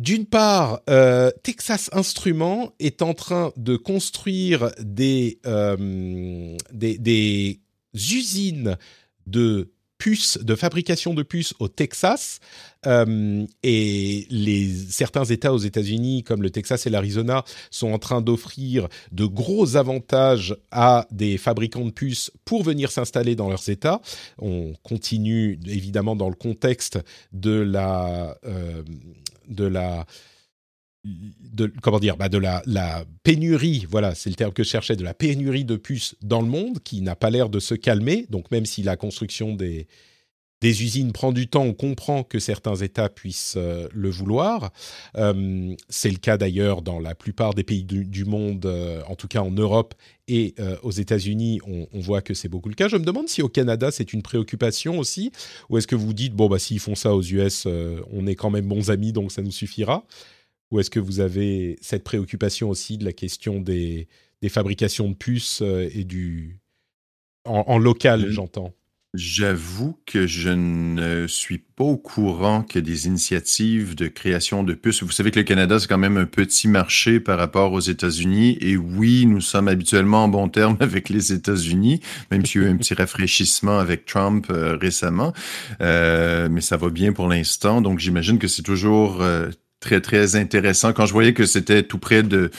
[0.00, 7.60] d'une part, euh, Texas Instruments est en train de construire des, euh, des, des
[7.94, 8.78] usines
[9.26, 12.40] de puces, de fabrication de puces au Texas.
[12.86, 18.22] Euh, et les, certains États aux États-Unis, comme le Texas et l'Arizona, sont en train
[18.22, 24.00] d'offrir de gros avantages à des fabricants de puces pour venir s'installer dans leurs États.
[24.38, 26.98] On continue évidemment dans le contexte
[27.32, 28.82] de la, euh,
[29.48, 30.06] de la
[31.04, 35.04] de comment dire bah de la, pénurie voilà c'est le terme que je cherchais de
[35.04, 38.50] la pénurie de puces dans le monde qui n'a pas l'air de se calmer donc
[38.50, 39.86] même si la construction des
[40.62, 44.72] usines prend du temps, on comprend que certains États puissent euh, le vouloir.
[45.16, 49.26] Euh, c'est le cas d'ailleurs dans la plupart des pays du, monde, euh, en tout
[49.26, 49.94] cas en Europe
[50.28, 52.86] et aux États-Unis, on, on, voit que c'est beaucoup le cas.
[52.86, 55.32] Je me demande si au Canada c'est une préoccupation aussi,
[55.70, 57.66] ou est-ce que vous dites bon bah s'ils font ça aux US,
[58.12, 60.04] on est quand même bons amis donc ça nous suffira?
[60.70, 64.08] Ou est-ce que vous avez cette préoccupation aussi de la question des,
[64.42, 66.60] des fabrications de puces et du
[67.44, 68.74] en, en local, j'entends?
[69.12, 75.02] J'avoue que je ne suis pas au courant que des initiatives de création de puces.
[75.02, 78.56] Vous savez que le Canada, c'est quand même un petit marché par rapport aux États-Unis.
[78.60, 81.98] Et oui, nous sommes habituellement en bon terme avec les États-Unis,
[82.30, 85.32] même s'il y a eu un petit rafraîchissement avec Trump euh, récemment.
[85.80, 87.80] Euh, mais ça va bien pour l'instant.
[87.80, 89.50] Donc, j'imagine que c'est toujours euh,
[89.80, 90.92] très, très intéressant.
[90.92, 92.50] Quand je voyais que c'était tout près de...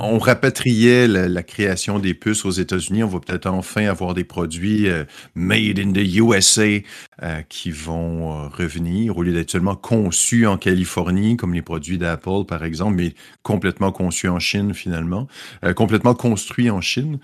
[0.00, 4.88] On rapatriait la, création des puces aux États-Unis, on va peut-être enfin avoir des produits
[4.88, 5.04] euh,
[5.34, 6.80] made in the USA
[7.22, 11.98] euh, qui vont euh, revenir, au lieu d'être seulement conçus en Californie, comme les produits
[11.98, 15.28] d'Apple, par exemple, mais complètement conçus en Chine, finalement.
[15.64, 17.18] Euh, complètement construits en Chine,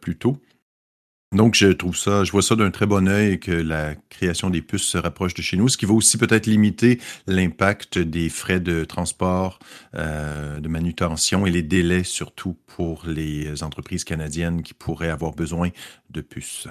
[0.00, 0.38] plutôt.
[1.32, 4.60] Donc, je trouve ça, je vois ça d'un très bon œil que la création des
[4.60, 8.60] puces se rapproche de chez nous, ce qui va aussi peut-être limiter l'impact des frais
[8.60, 9.58] de transport,
[9.94, 15.70] euh, de manutention et les délais surtout pour les entreprises canadiennes qui pourraient avoir besoin
[16.10, 16.68] de puces.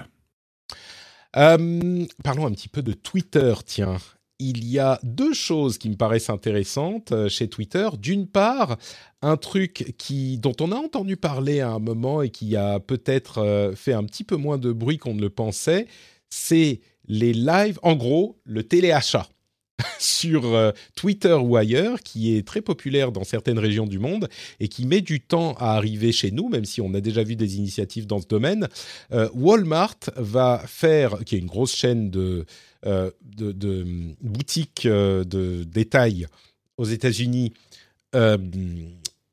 [1.37, 3.97] Euh, parlons un petit peu de Twitter, tiens
[4.41, 7.87] il y a deux choses qui me paraissent intéressantes euh, chez Twitter.
[7.99, 8.77] D'une part,
[9.21, 13.37] un truc qui, dont on a entendu parler à un moment et qui a peut-être
[13.37, 15.87] euh, fait un petit peu moins de bruit qu'on ne le pensait,
[16.29, 19.27] c'est les lives, en gros, le téléachat
[19.99, 24.27] sur euh, Twitter ou ailleurs, qui est très populaire dans certaines régions du monde
[24.59, 27.35] et qui met du temps à arriver chez nous, même si on a déjà vu
[27.35, 28.67] des initiatives dans ce domaine.
[29.33, 32.45] Walmart va faire, qui est une grosse chaîne de,
[32.83, 33.85] de, de
[34.21, 36.27] boutiques euh, de détail
[36.77, 37.53] aux États-Unis,
[38.15, 38.37] euh,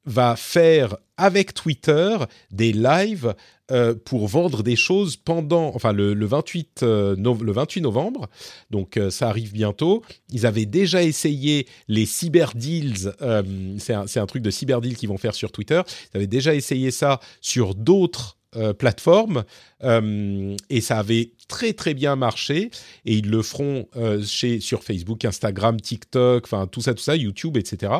[0.04, 2.16] va faire avec Twitter
[2.50, 3.34] des lives
[3.70, 8.28] euh, pour vendre des choses pendant, enfin le, le 28 euh, no, le 28 novembre,
[8.70, 10.02] donc euh, ça arrive bientôt.
[10.30, 13.42] Ils avaient déjà essayé les cyber deals, euh,
[13.78, 15.82] c'est un, un, truc de cyber deal qu'ils vont faire sur Twitter.
[16.14, 19.44] Ils avaient déjà essayé ça sur d'autres euh, plateformes
[19.84, 22.70] euh, et ça avait très très bien marché
[23.04, 27.14] et ils le feront euh, chez sur Facebook, Instagram, TikTok, enfin tout ça tout ça,
[27.14, 27.92] YouTube, etc.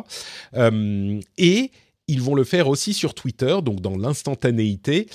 [1.36, 1.70] et
[2.06, 5.06] ils vont le faire aussi sur Twitter, donc dans l'instantanéité.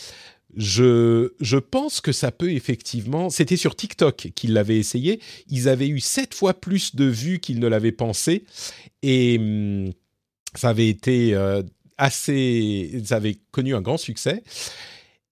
[0.55, 3.31] Je, je pense que ça peut effectivement.
[3.31, 5.19] C'était sur TikTok qu'ils l'avaient essayé.
[5.49, 8.43] Ils avaient eu sept fois plus de vues qu'ils ne l'avaient pensé.
[9.01, 9.93] Et hum,
[10.53, 11.35] ça avait été
[11.97, 13.01] assez.
[13.03, 14.43] Ça avait connu un grand succès.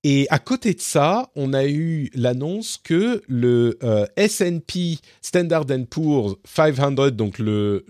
[0.03, 6.37] Et à côté de ça, on a eu l'annonce que le euh, S&P Standard Poor's
[6.45, 7.85] 500, donc le,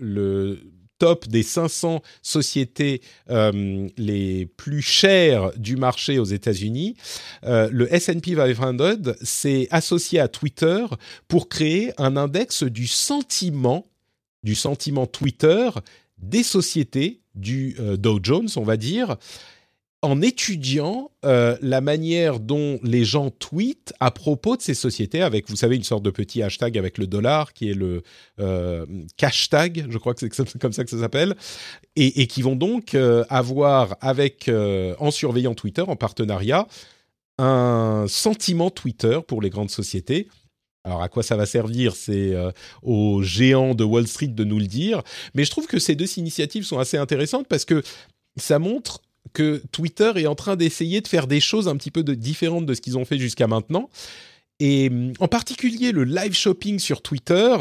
[0.98, 3.00] top des 500 sociétés
[3.30, 6.96] euh, les plus chères du marché aux États-Unis,
[7.44, 10.84] euh, le S&P 500 s'est associé à Twitter
[11.28, 13.86] pour créer un index du sentiment,
[14.42, 15.70] du sentiment Twitter
[16.18, 19.16] des sociétés du Dow Jones, on va dire,
[20.02, 25.48] en étudiant euh, la manière dont les gens tweetent à propos de ces sociétés, avec,
[25.48, 28.02] vous savez, une sorte de petit hashtag avec le dollar, qui est le
[28.40, 28.84] euh,
[29.20, 31.36] hashtag, je crois que c'est comme ça que ça s'appelle,
[31.94, 36.66] et, qui vont donc euh, avoir, avec, euh, en surveillant Twitter, en partenariat,
[37.38, 40.28] un sentiment Twitter pour les grandes sociétés.
[40.84, 42.34] Alors à quoi ça va servir C'est
[42.82, 45.02] aux géants de Wall Street de nous le dire.
[45.34, 47.82] Mais je trouve que ces deux initiatives sont assez intéressantes parce que
[48.36, 49.00] ça montre
[49.32, 52.74] que Twitter est en train d'essayer de faire des choses un petit peu différentes de
[52.74, 53.88] ce qu'ils ont fait jusqu'à maintenant.
[54.60, 57.56] Et en particulier le live shopping sur Twitter,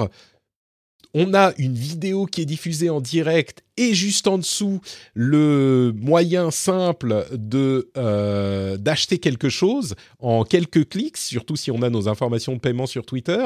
[1.14, 4.82] on a une vidéo qui est diffusée en direct et juste en dessous
[5.14, 11.90] le moyen simple de euh, d'acheter quelque chose en quelques clics, surtout si on a
[11.90, 13.46] nos informations de paiement sur Twitter,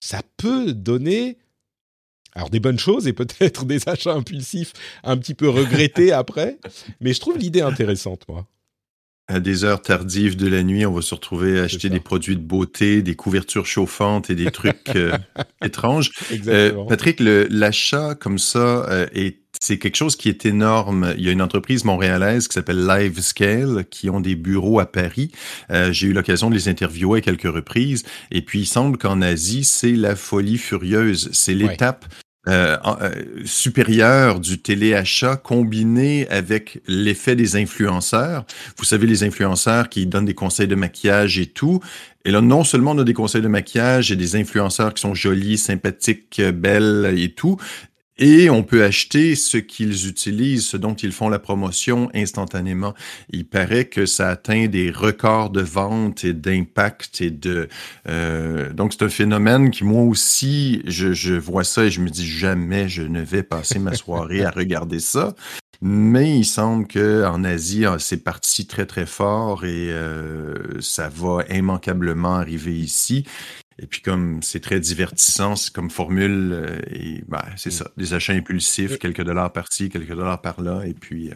[0.00, 1.38] ça peut donner
[2.34, 4.72] alors des bonnes choses et peut-être des achats impulsifs
[5.04, 6.58] un petit peu regrettés après,
[7.00, 8.46] mais je trouve l'idée intéressante, moi.
[9.30, 11.94] À des heures tardives de la nuit, on va se retrouver à acheter ça.
[11.94, 15.18] des produits de beauté, des couvertures chauffantes et des trucs euh,
[15.62, 16.12] étranges.
[16.30, 16.84] Exactement.
[16.84, 21.14] Euh, Patrick, l'achat comme ça euh, est c'est quelque chose qui est énorme.
[21.18, 25.30] Il y a une entreprise montréalaise qui s'appelle LiveScale qui ont des bureaux à Paris.
[25.70, 28.04] Euh, J'ai eu l'occasion de les interviewer à quelques reprises.
[28.30, 31.28] Et puis, il semble qu'en Asie, c'est la folie furieuse.
[31.32, 31.70] C'est Ouais.
[31.70, 32.04] l'étape
[32.46, 33.10] euh, euh,
[33.44, 38.46] supérieure du téléachat combiné avec l'effet des influenceurs.
[38.78, 41.80] Vous savez, les influenceurs qui donnent des conseils de maquillage et tout.
[42.24, 45.14] Et là, non seulement on a des conseils de maquillage et des influenceurs qui sont
[45.14, 47.58] jolis, sympathiques, belles et tout,
[48.18, 52.94] et on peut acheter ce qu'ils utilisent, ce dont ils font la promotion instantanément.
[53.30, 57.68] Il paraît que ça atteint des records de vente et d'impact et de...
[58.08, 62.08] euh, donc c'est un phénomène qui, moi aussi, je, je vois ça et je me
[62.08, 65.34] dis jamais je ne vais passer ma soirée à regarder ça.
[65.80, 71.08] Mais il semble que en Asie, ah, c'est parti très très fort et euh, ça
[71.08, 73.24] va immanquablement arriver ici.
[73.80, 78.12] Et puis comme c'est très divertissant, c'est comme formule, euh, et ben, c'est ça, des
[78.12, 81.34] achats impulsifs, quelques dollars par-ci, quelques dollars par-là, et puis euh,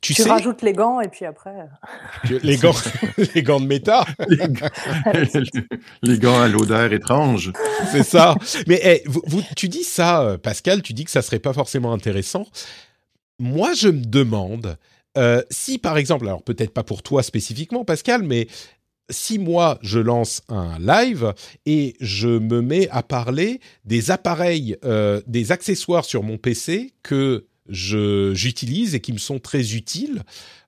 [0.00, 1.54] Tu, Tu sais, rajoutes les gants et puis après.
[2.42, 2.74] les gants,
[3.34, 4.68] les gants de méta, les, gants,
[6.02, 7.52] les gants à l'odeur étrange.
[7.92, 8.34] c'est ça.
[8.66, 11.92] Mais eh, vous, vous- tu dis ça, Pascal, tu dis que ça serait pas forcément
[11.92, 12.48] intéressant.
[13.38, 14.76] Moi, je me demande
[15.16, 18.48] euh, si, par exemple, alors peut-être pas pour toi spécifiquement, Pascal, mais
[19.08, 21.32] si moi je lance un live
[21.64, 27.46] et je me mets à parler des appareils, euh, des accessoires sur mon PC que
[27.68, 30.22] j'utilise et qui me sont très utiles.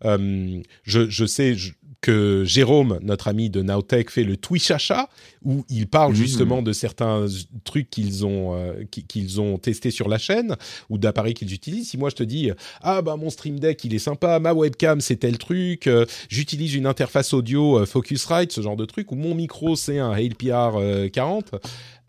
[0.04, 1.56] Euh, je, sais
[2.00, 5.08] que Jérôme, notre ami de Nowtech, fait le Twitch achat
[5.44, 6.16] où il parle Mmh.
[6.16, 7.26] justement de certains
[7.64, 10.54] trucs qu'ils ont euh, qui- qu'ils ont testés sur la chaîne
[10.90, 11.90] ou d'appareils qu'ils utilisent.
[11.90, 12.50] Si moi je te dis
[12.82, 16.74] ah bah mon Stream Deck il est sympa, ma webcam c'est tel truc, euh, j'utilise
[16.74, 20.76] une interface audio euh, Focusrite, ce genre de truc, ou mon micro c'est un HalePR
[20.76, 21.56] euh, 40,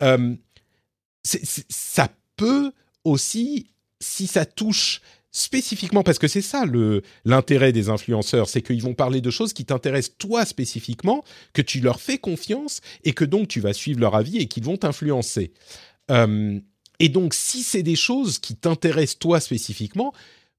[0.04, 0.34] euh,
[1.24, 2.70] c'est- c'est- ça peut
[3.02, 3.66] aussi,
[3.98, 5.00] si ça touche
[5.32, 9.52] spécifiquement, parce que c'est ça le l'intérêt des influenceurs, c'est qu'ils vont parler de choses
[9.52, 14.00] qui t'intéressent toi spécifiquement, que tu leur fais confiance et que donc tu vas suivre
[14.00, 15.52] leur avis et qu'ils vont t'influencer.
[16.10, 16.58] Euh,
[17.00, 20.12] et donc, si c'est des choses qui t'intéressent toi spécifiquement,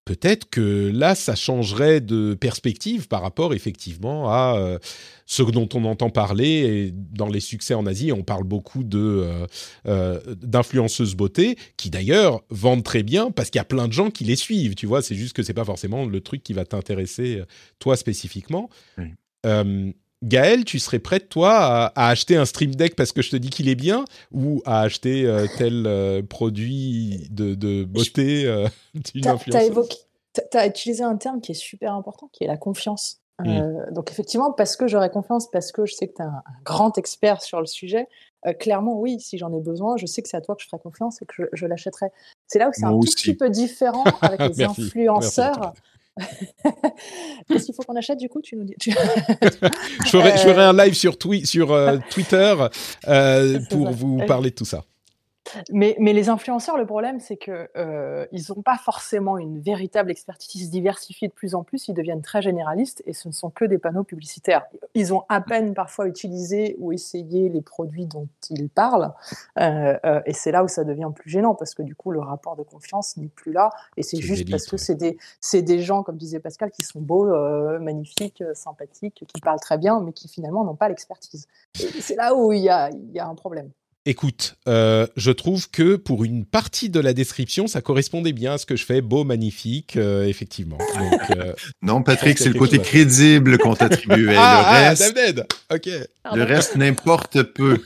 [0.06, 4.80] peut-être que là, ça changerait de perspective par rapport effectivement à euh,
[5.26, 6.48] ce dont on entend parler.
[6.48, 9.48] Et dans les succès en Asie, on parle beaucoup de euh,
[9.88, 14.10] euh, d'influenceuses beauté qui d'ailleurs vendent très bien parce qu'il y a plein de gens
[14.10, 14.76] qui les suivent.
[14.76, 17.44] Tu vois, c'est juste que c'est pas forcément le truc qui va t'intéresser
[17.80, 18.70] toi spécifiquement.
[18.98, 19.08] Oui.
[20.24, 23.36] Gaël, tu serais prête, toi, à, à acheter un Stream Deck parce que je te
[23.36, 28.68] dis qu'il est bien ou à acheter euh, tel euh, produit de, de beauté euh,
[28.94, 29.68] d'une Tu as, influenceuse?
[29.68, 29.98] évoqué,
[30.54, 33.18] as utilisé un terme qui est super important, qui est la confiance.
[33.48, 36.30] Euh, donc effectivement, parce que j'aurais confiance, parce que je sais que tu es un,
[36.30, 38.08] un grand expert sur le sujet,
[38.60, 40.80] clairement oui, si j'en ai besoin, je sais que c'est à toi que je ferai
[40.80, 42.08] confiance et que je, je l'achèterai.
[42.46, 44.82] C'est là où c'est un tout petit peu différent avec les Merci.
[44.84, 45.74] influenceurs.
[47.48, 48.42] Qu'est-ce qu'il faut qu'on achète du coup?
[48.42, 48.76] Tu nous dis.
[48.80, 48.92] tu-
[50.06, 52.56] je, ferai, je ferai un live sur, twi- sur euh, Twitter
[53.08, 53.92] euh, pour ça.
[53.94, 54.84] vous Euh, parler de tout ça.
[55.72, 60.12] Mais, mais les influenceurs, le problème, c'est que euh, ils n'ont pas forcément une véritable
[60.12, 61.88] expertise diversifiée de plus en plus.
[61.88, 64.66] Ils deviennent très généralistes et ce ne sont que des panneaux publicitaires.
[64.94, 69.14] Ils ont à peine parfois utilisé ou essayé les produits dont ils parlent.
[69.60, 72.20] Euh, euh, et c'est là où ça devient plus gênant parce que du coup, le
[72.20, 73.72] rapport de confiance n'est plus là.
[73.98, 75.18] Et c'est juste parce que ouais.
[75.40, 77.26] c'est des, gens, comme disait Pascal, qui sont beaux,
[77.80, 81.48] magnifiques, sympathiques, qui parlent très bien, mais qui finalement n'ont pas l'expertise.
[81.74, 83.72] C'est là où il y a, il y a un problème.
[84.08, 88.58] Écoute, euh, je trouve que pour une partie de la description, ça correspondait bien à
[88.58, 90.80] ce que je fais, beau, magnifique, euh, effectivement.
[90.80, 94.34] Donc, euh, Non, Patrick, c'est le côté crédible qu'on t'attribuait.
[94.36, 95.90] ah, ah, le reste, Ok.
[96.34, 97.78] le reste n'importe peu.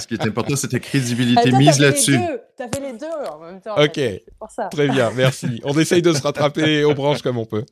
[0.00, 1.50] Ce qui est important, c'est ta crédibilité.
[1.52, 2.18] Ah, Mise là-dessus.
[2.66, 3.76] Fait les deux en même temps.
[3.76, 3.92] Ok.
[3.94, 4.64] C'est pour ça.
[4.64, 5.60] Très bien, merci.
[5.64, 7.64] On essaye de se rattraper aux branches comme on peut.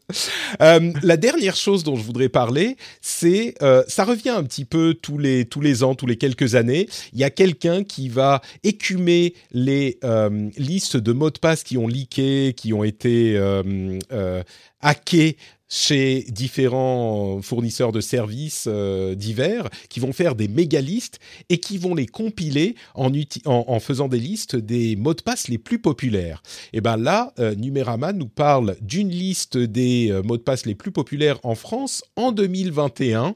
[0.61, 4.95] Euh, la dernière chose dont je voudrais parler, c'est euh, ça revient un petit peu
[4.95, 6.89] tous les tous les ans, tous les quelques années.
[7.13, 11.79] Il y a quelqu'un qui va écumer les euh, listes de mots de passe qui
[11.79, 14.43] ont leaké, qui ont été euh,
[14.81, 15.37] hackés
[15.69, 21.95] chez différents fournisseurs de services euh, divers, qui vont faire des mégalistes et qui vont
[21.95, 26.43] les compiler en, faisant des listes des mots de passe les plus populaires.
[26.73, 30.75] Et ben là, euh, Numérama nous parle d'une liste des euh, mots de passe les
[30.75, 33.35] plus populaires en France en 2021.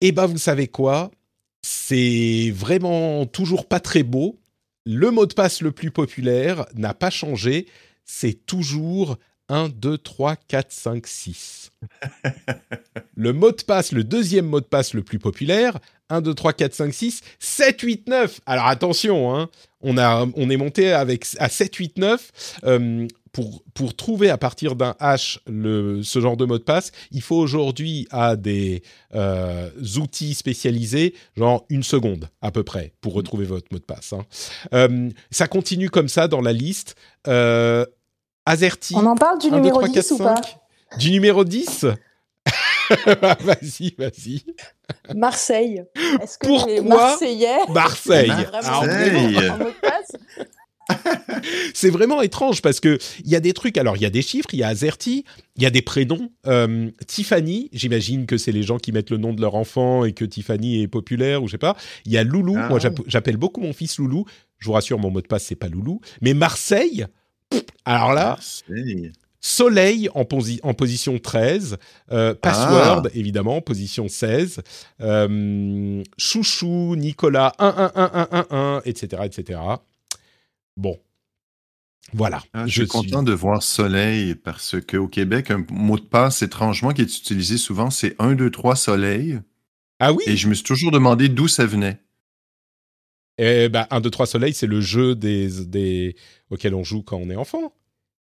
[0.00, 1.10] Et ben vous savez quoi?
[1.62, 4.38] C'est vraiment toujours pas très beau.
[4.86, 7.66] le mot de passe le plus populaire n'a pas changé.
[8.04, 9.18] C'est toujours
[9.50, 11.72] 1, 2, 3, 4, 5, 6.
[13.16, 15.78] le mot de passe, le deuxième mot de passe le plus populaire,
[16.08, 18.40] 1, 2, 3, 4, 5, 6, 7, 8, 9.
[18.46, 19.48] Alors attention, hein,
[19.80, 22.32] on, a, on est monté avec, à 7, 8, 9.
[22.64, 26.90] Euh, pour, pour trouver à partir d'un hash le, ce genre de mot de passe,
[27.12, 28.82] il faut aujourd'hui à des
[29.14, 34.12] euh, outils spécialisés, genre une seconde à peu près, pour retrouver votre mot de passe.
[34.12, 34.26] Hein.
[34.74, 36.96] Euh, ça continue comme ça dans la liste.
[38.50, 38.94] Azerty.
[38.96, 40.56] On en parle du 1, 2, numéro 3, 4, 10 ou pas 5.
[40.98, 41.86] Du numéro 10
[43.06, 44.42] Vas-y, vas-y.
[45.14, 45.84] Marseille.
[46.20, 48.28] Est-ce que Pourquoi les Marseillais Marseille.
[48.28, 49.50] vraiment Marseille.
[51.74, 53.78] C'est vraiment étrange parce que il y a des trucs.
[53.78, 55.24] Alors il y a des chiffres, il y a Azerty,
[55.56, 56.30] il y a des prénoms.
[56.48, 60.12] Euh, Tiffany, j'imagine que c'est les gens qui mettent le nom de leur enfant et
[60.12, 61.76] que Tiffany est populaire ou je sais pas.
[62.06, 62.56] Il y a Loulou.
[62.58, 62.68] Ah.
[62.68, 64.24] Moi j'app- j'appelle beaucoup mon fils Loulou.
[64.58, 67.06] Je vous rassure, mon mot de passe c'est pas Loulou, mais Marseille.
[67.84, 69.12] Alors là, Marseille.
[69.42, 71.78] Soleil en, posi- en position 13,
[72.12, 74.60] euh, Password évidemment en position 16,
[75.00, 79.60] euh, Chouchou, Nicolas 1 1 1 1 1 1 etc etc.
[80.76, 80.98] Bon.
[82.12, 86.42] Voilà, Ah, je suis content de voir Soleil parce qu'au Québec, un mot de passe
[86.42, 89.38] étrangement qui est utilisé souvent, c'est 1, 2, 3 Soleil.
[90.00, 90.24] Ah oui?
[90.26, 92.00] Et je me suis toujours demandé d'où ça venait.
[93.42, 96.14] Eh ben, 1, 2, 3 Soleil, c'est le jeu des, des...
[96.50, 97.72] auquel on joue quand on est enfant.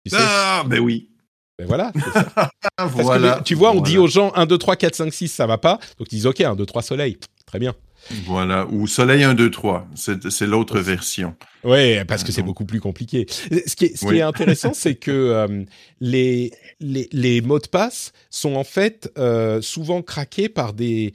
[0.05, 1.09] Tu sais Ah, ben oui.
[1.57, 2.27] Ben voilà, ça.
[2.35, 3.41] Ah, Parce que voilà.
[3.43, 4.03] tu vois, on dit Voilà.
[4.03, 5.79] aux gens 1, 2, 3, 4, 5, 6, ça va pas.
[5.97, 7.17] Donc ils disent OK, 1, 2, 3 Soleil.
[7.45, 7.73] Très bien.
[8.25, 8.67] Voilà.
[8.67, 9.87] Ou Soleil 1, 2, 3.
[9.95, 11.35] C'est l'autre version.
[11.63, 13.25] Ouais, parce que c'est beaucoup plus compliqué.
[13.29, 14.17] Ce qui est, ce qui Oui.
[14.17, 15.63] est intéressant, c'est que euh,
[15.99, 21.13] les, les, les mots de passe sont en fait euh, souvent craqués par des,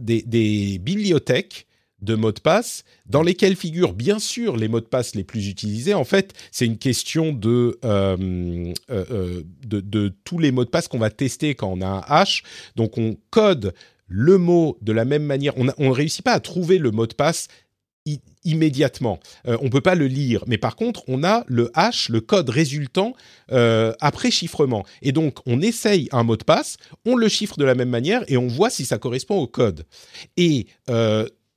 [0.00, 1.66] des, des bibliothèques
[2.02, 5.48] de mots de passe dans lesquelles figurent bien sûr les mots de passe les plus
[5.48, 5.94] utilisés.
[5.94, 10.70] En fait, c'est une question de, euh, euh, euh, de, de tous les mots de
[10.70, 12.42] passe qu'on va tester quand on a un hash.
[12.76, 13.72] Donc on code
[14.08, 15.54] le mot de la même manière.
[15.56, 17.48] On ne réussit pas à trouver le mot de passe
[18.44, 19.20] immédiatement.
[19.44, 23.14] On peut pas le lire, mais par contre, on a le hash, le code résultant
[23.48, 24.84] après chiffrement.
[25.02, 28.24] Et donc, on essaye un mot de passe, on le chiffre de la même manière
[28.26, 29.86] et on voit si ça correspond au code.
[30.36, 30.66] Et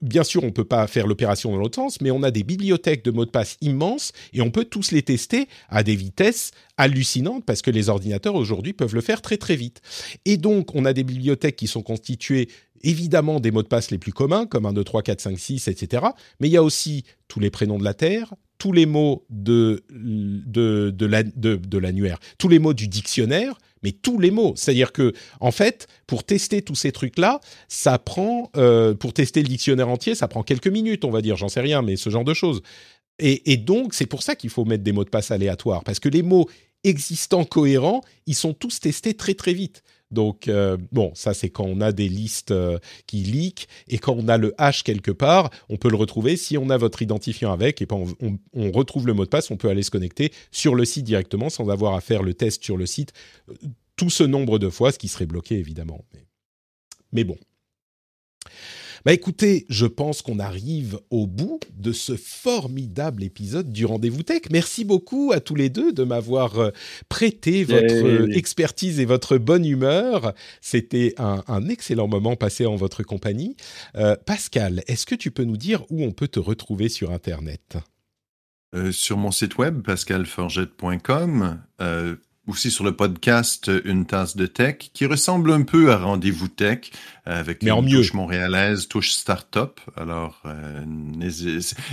[0.05, 3.03] Bien sûr, on peut pas faire l'opération dans l'autre sens, mais on a des bibliothèques
[3.03, 7.43] de mots de passe immenses et on peut tous les tester à des vitesses hallucinantes
[7.43, 9.81] parce que les ordinateurs aujourd'hui peuvent le faire très très vite.
[10.25, 12.49] Et donc, on a des bibliothèques qui sont constituées
[12.83, 15.67] évidemment des mots de passe les plus communs, comme 1, 2, 3, 4, 5, 6,
[15.69, 16.05] etc.
[16.39, 18.35] Mais il y a aussi tous les prénoms de la Terre,
[18.65, 23.59] tous les mots de, de, de, la- de- de l'annuaire, tous les mots du dictionnaire,
[23.83, 24.53] mais tous les mots.
[24.55, 29.47] C'est-à-dire que, en fait, pour tester tous ces trucs-là, ça prend, euh, pour tester le
[29.49, 32.23] dictionnaire entier, ça prend quelques minutes, on va dire, j'en sais rien, mais ce genre
[32.23, 32.63] de choses.
[33.19, 35.99] Et, et donc, c'est pour ça qu'il faut mettre des mots de passe aléatoires, parce
[35.99, 36.49] que les mots
[36.83, 39.83] existants cohérents, ils sont tous testés très très vite.
[40.15, 44.15] Donc, euh, bon, ça c'est quand on a des listes euh, qui leak et quand
[44.17, 46.37] on a le hash quelque part, on peut le retrouver.
[46.37, 49.51] Si on a votre identifiant avec et on, on- on retrouve le mot de passe,
[49.51, 52.63] on peut aller se connecter sur le site directement sans avoir à faire le test
[52.63, 53.13] sur le site
[53.49, 53.53] euh,
[53.95, 56.03] tout ce nombre de fois, ce qui serait bloqué évidemment.
[57.13, 57.37] Mais bon.
[59.05, 64.41] Bah écoutez, je pense qu'on arrive au bout de ce formidable épisode du Rendez-vous Tech.
[64.51, 66.71] Merci beaucoup à tous les deux de m'avoir euh,
[67.07, 68.37] prêté votre euh, Yay.
[68.37, 70.33] expertise et votre bonne humeur.
[70.59, 73.55] C'était un, un excellent moment passé en votre compagnie.
[73.95, 77.77] Euh, Pascal, est-ce que tu peux nous dire où on peut te retrouver sur Internet?
[78.75, 82.15] Euh, sur mon site web, pascalforgette.com, euh,
[82.47, 86.91] aussi sur le podcast Une tasse de tech, qui ressemble un peu à Rendez-vous Tech,
[87.25, 87.97] avec Mais en une mieux.
[87.97, 89.79] touche montréalaise, touche start-up.
[89.97, 90.83] Alors, euh,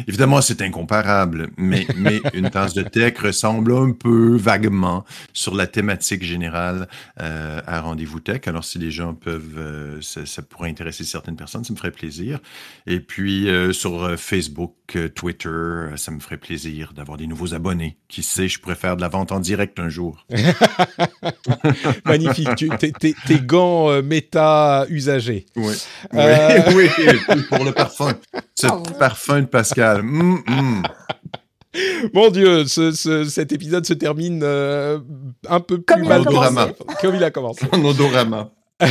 [0.07, 5.67] évidemment, c'est incomparable, mais, mais Une tasse de tech ressemble un peu vaguement sur la
[5.67, 6.87] thématique générale
[7.21, 8.43] euh, à Rendez-vous Tech.
[8.47, 11.93] Alors, si les gens peuvent, euh, ça, ça pourrait intéresser certaines personnes, ça me ferait
[11.93, 12.39] plaisir.
[12.87, 14.75] Et puis, sur Facebook,
[15.15, 17.97] Twitter, ça me ferait plaisir d'avoir des nouveaux abonnés.
[18.09, 20.27] Qui sait, je pourrais faire de la vente en direct un jour.
[22.05, 22.65] Magnifique.
[22.99, 25.22] Tes, gants méta usagés.
[25.29, 25.45] Oui,
[26.15, 26.61] Euh.
[26.75, 28.13] oui, oui, pour le parfum.
[28.55, 28.67] Ce
[28.99, 30.01] parfum de Pascal.
[30.01, 30.83] Hum, hum.
[32.13, 34.99] Mon Dieu, ce- ce- cet épisode se termine euh,
[35.49, 36.55] un peu plus Comme mal que commencé.
[36.55, 36.69] ça.
[37.01, 37.65] Comme il a commencé.
[37.73, 38.51] En odorama.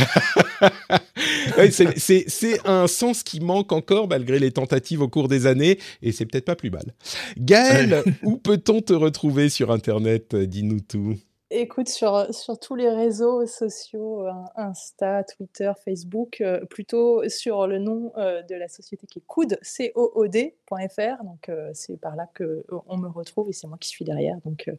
[1.58, 5.46] Ouais, c'est- c'est c'est un sens qui manque encore malgré les tentatives au cours des
[5.46, 6.94] années et c'est peut-être pas plus mal.
[7.36, 10.34] Gaël, où peut-on te retrouver sur Internet?
[10.34, 11.14] Dis-nous tout.
[11.54, 17.78] Écoute, sur, sur tous les réseaux sociaux, euh, Insta, Twitter, Facebook, euh, plutôt sur le
[17.78, 21.24] nom euh, de la société qui est Cood, C-O-O-D.fr.
[21.24, 24.38] Donc, c'est par là qu'on me retrouve et c'est moi qui suis derrière.
[24.46, 24.70] Donc,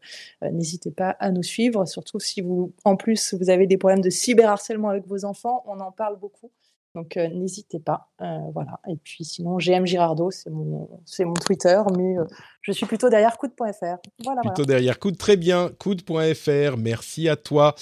[0.42, 4.10] n'hésitez pas à nous suivre, surtout si vous, en plus, vous avez des problèmes de
[4.10, 5.64] cyberharcèlement avec vos enfants.
[5.68, 6.50] On en parle beaucoup.
[6.96, 8.80] Donc euh, n'hésitez pas, euh, voilà.
[8.88, 12.26] Et puis sinon, GM Girardeau, c'est mon, c'est mon Twitter, mais euh,
[12.62, 13.98] je suis plutôt derrière coude.fr.
[14.24, 16.78] Voilà, plutôt derrière coude, très bien, coude.fr.
[16.78, 17.74] Merci à toi.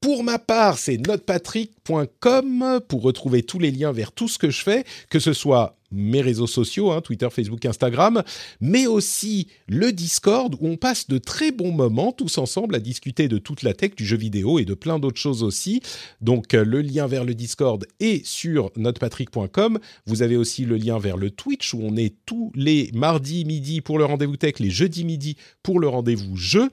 [0.00, 4.64] Pour ma part, c'est notepatrick.com pour retrouver tous les liens vers tout ce que je
[4.64, 8.22] fais, que ce soit mes réseaux sociaux, hein, Twitter, Facebook, Instagram,
[8.60, 13.28] mais aussi le Discord où on passe de très bons moments tous ensemble à discuter
[13.28, 15.80] de toute la tech, du jeu vidéo et de plein d'autres choses aussi.
[16.20, 19.78] Donc euh, le lien vers le Discord est sur notepatrick.com.
[20.06, 23.80] Vous avez aussi le lien vers le Twitch où on est tous les mardis midi
[23.80, 26.70] pour le rendez-vous tech, les jeudis midi pour le rendez-vous jeu.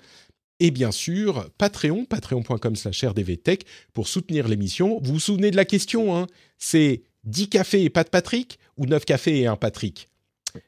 [0.59, 4.99] Et bien sûr, Patreon, patreon.com slash rdvtech pour soutenir l'émission.
[5.03, 6.27] Vous vous souvenez de la question, hein?
[6.57, 8.59] C'est 10 cafés et pas de Patrick?
[8.77, 10.07] Ou 9 cafés et un Patrick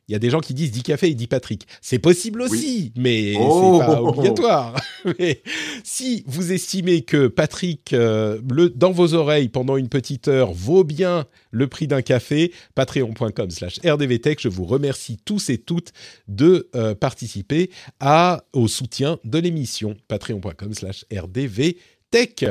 [0.07, 1.67] il y a des gens qui disent 10 cafés et 10 Patrick.
[1.81, 3.79] C'est possible aussi, mais oh.
[3.79, 4.75] c'est pas obligatoire.
[5.19, 5.41] mais
[5.83, 10.83] si vous estimez que Patrick, euh, le, dans vos oreilles pendant une petite heure, vaut
[10.83, 15.91] bien le prix d'un café, patreon.com slash rdvtech, je vous remercie tous et toutes
[16.27, 17.69] de euh, participer
[17.99, 19.95] à, au soutien de l'émission.
[20.07, 22.45] Patreon.com slash rdvtech.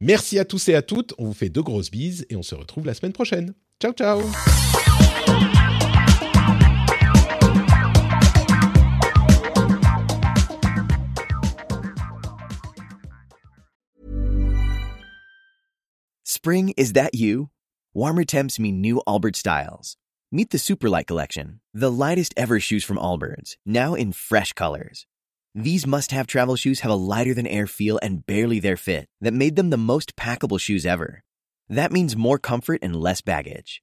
[0.00, 1.14] Merci à tous et à toutes.
[1.18, 3.52] On vous fait de grosses bises et on se retrouve la semaine prochaine.
[3.80, 4.20] Ciao, ciao.
[16.48, 17.50] Spring, is that you?
[17.92, 19.96] Warmer temps mean new Albert styles.
[20.30, 25.06] Meet the Superlight Collection, the lightest ever shoes from Allbirds, now in fresh colors.
[25.54, 29.08] These must have travel shoes have a lighter than air feel and barely their fit
[29.20, 31.24] that made them the most packable shoes ever.
[31.68, 33.82] That means more comfort and less baggage.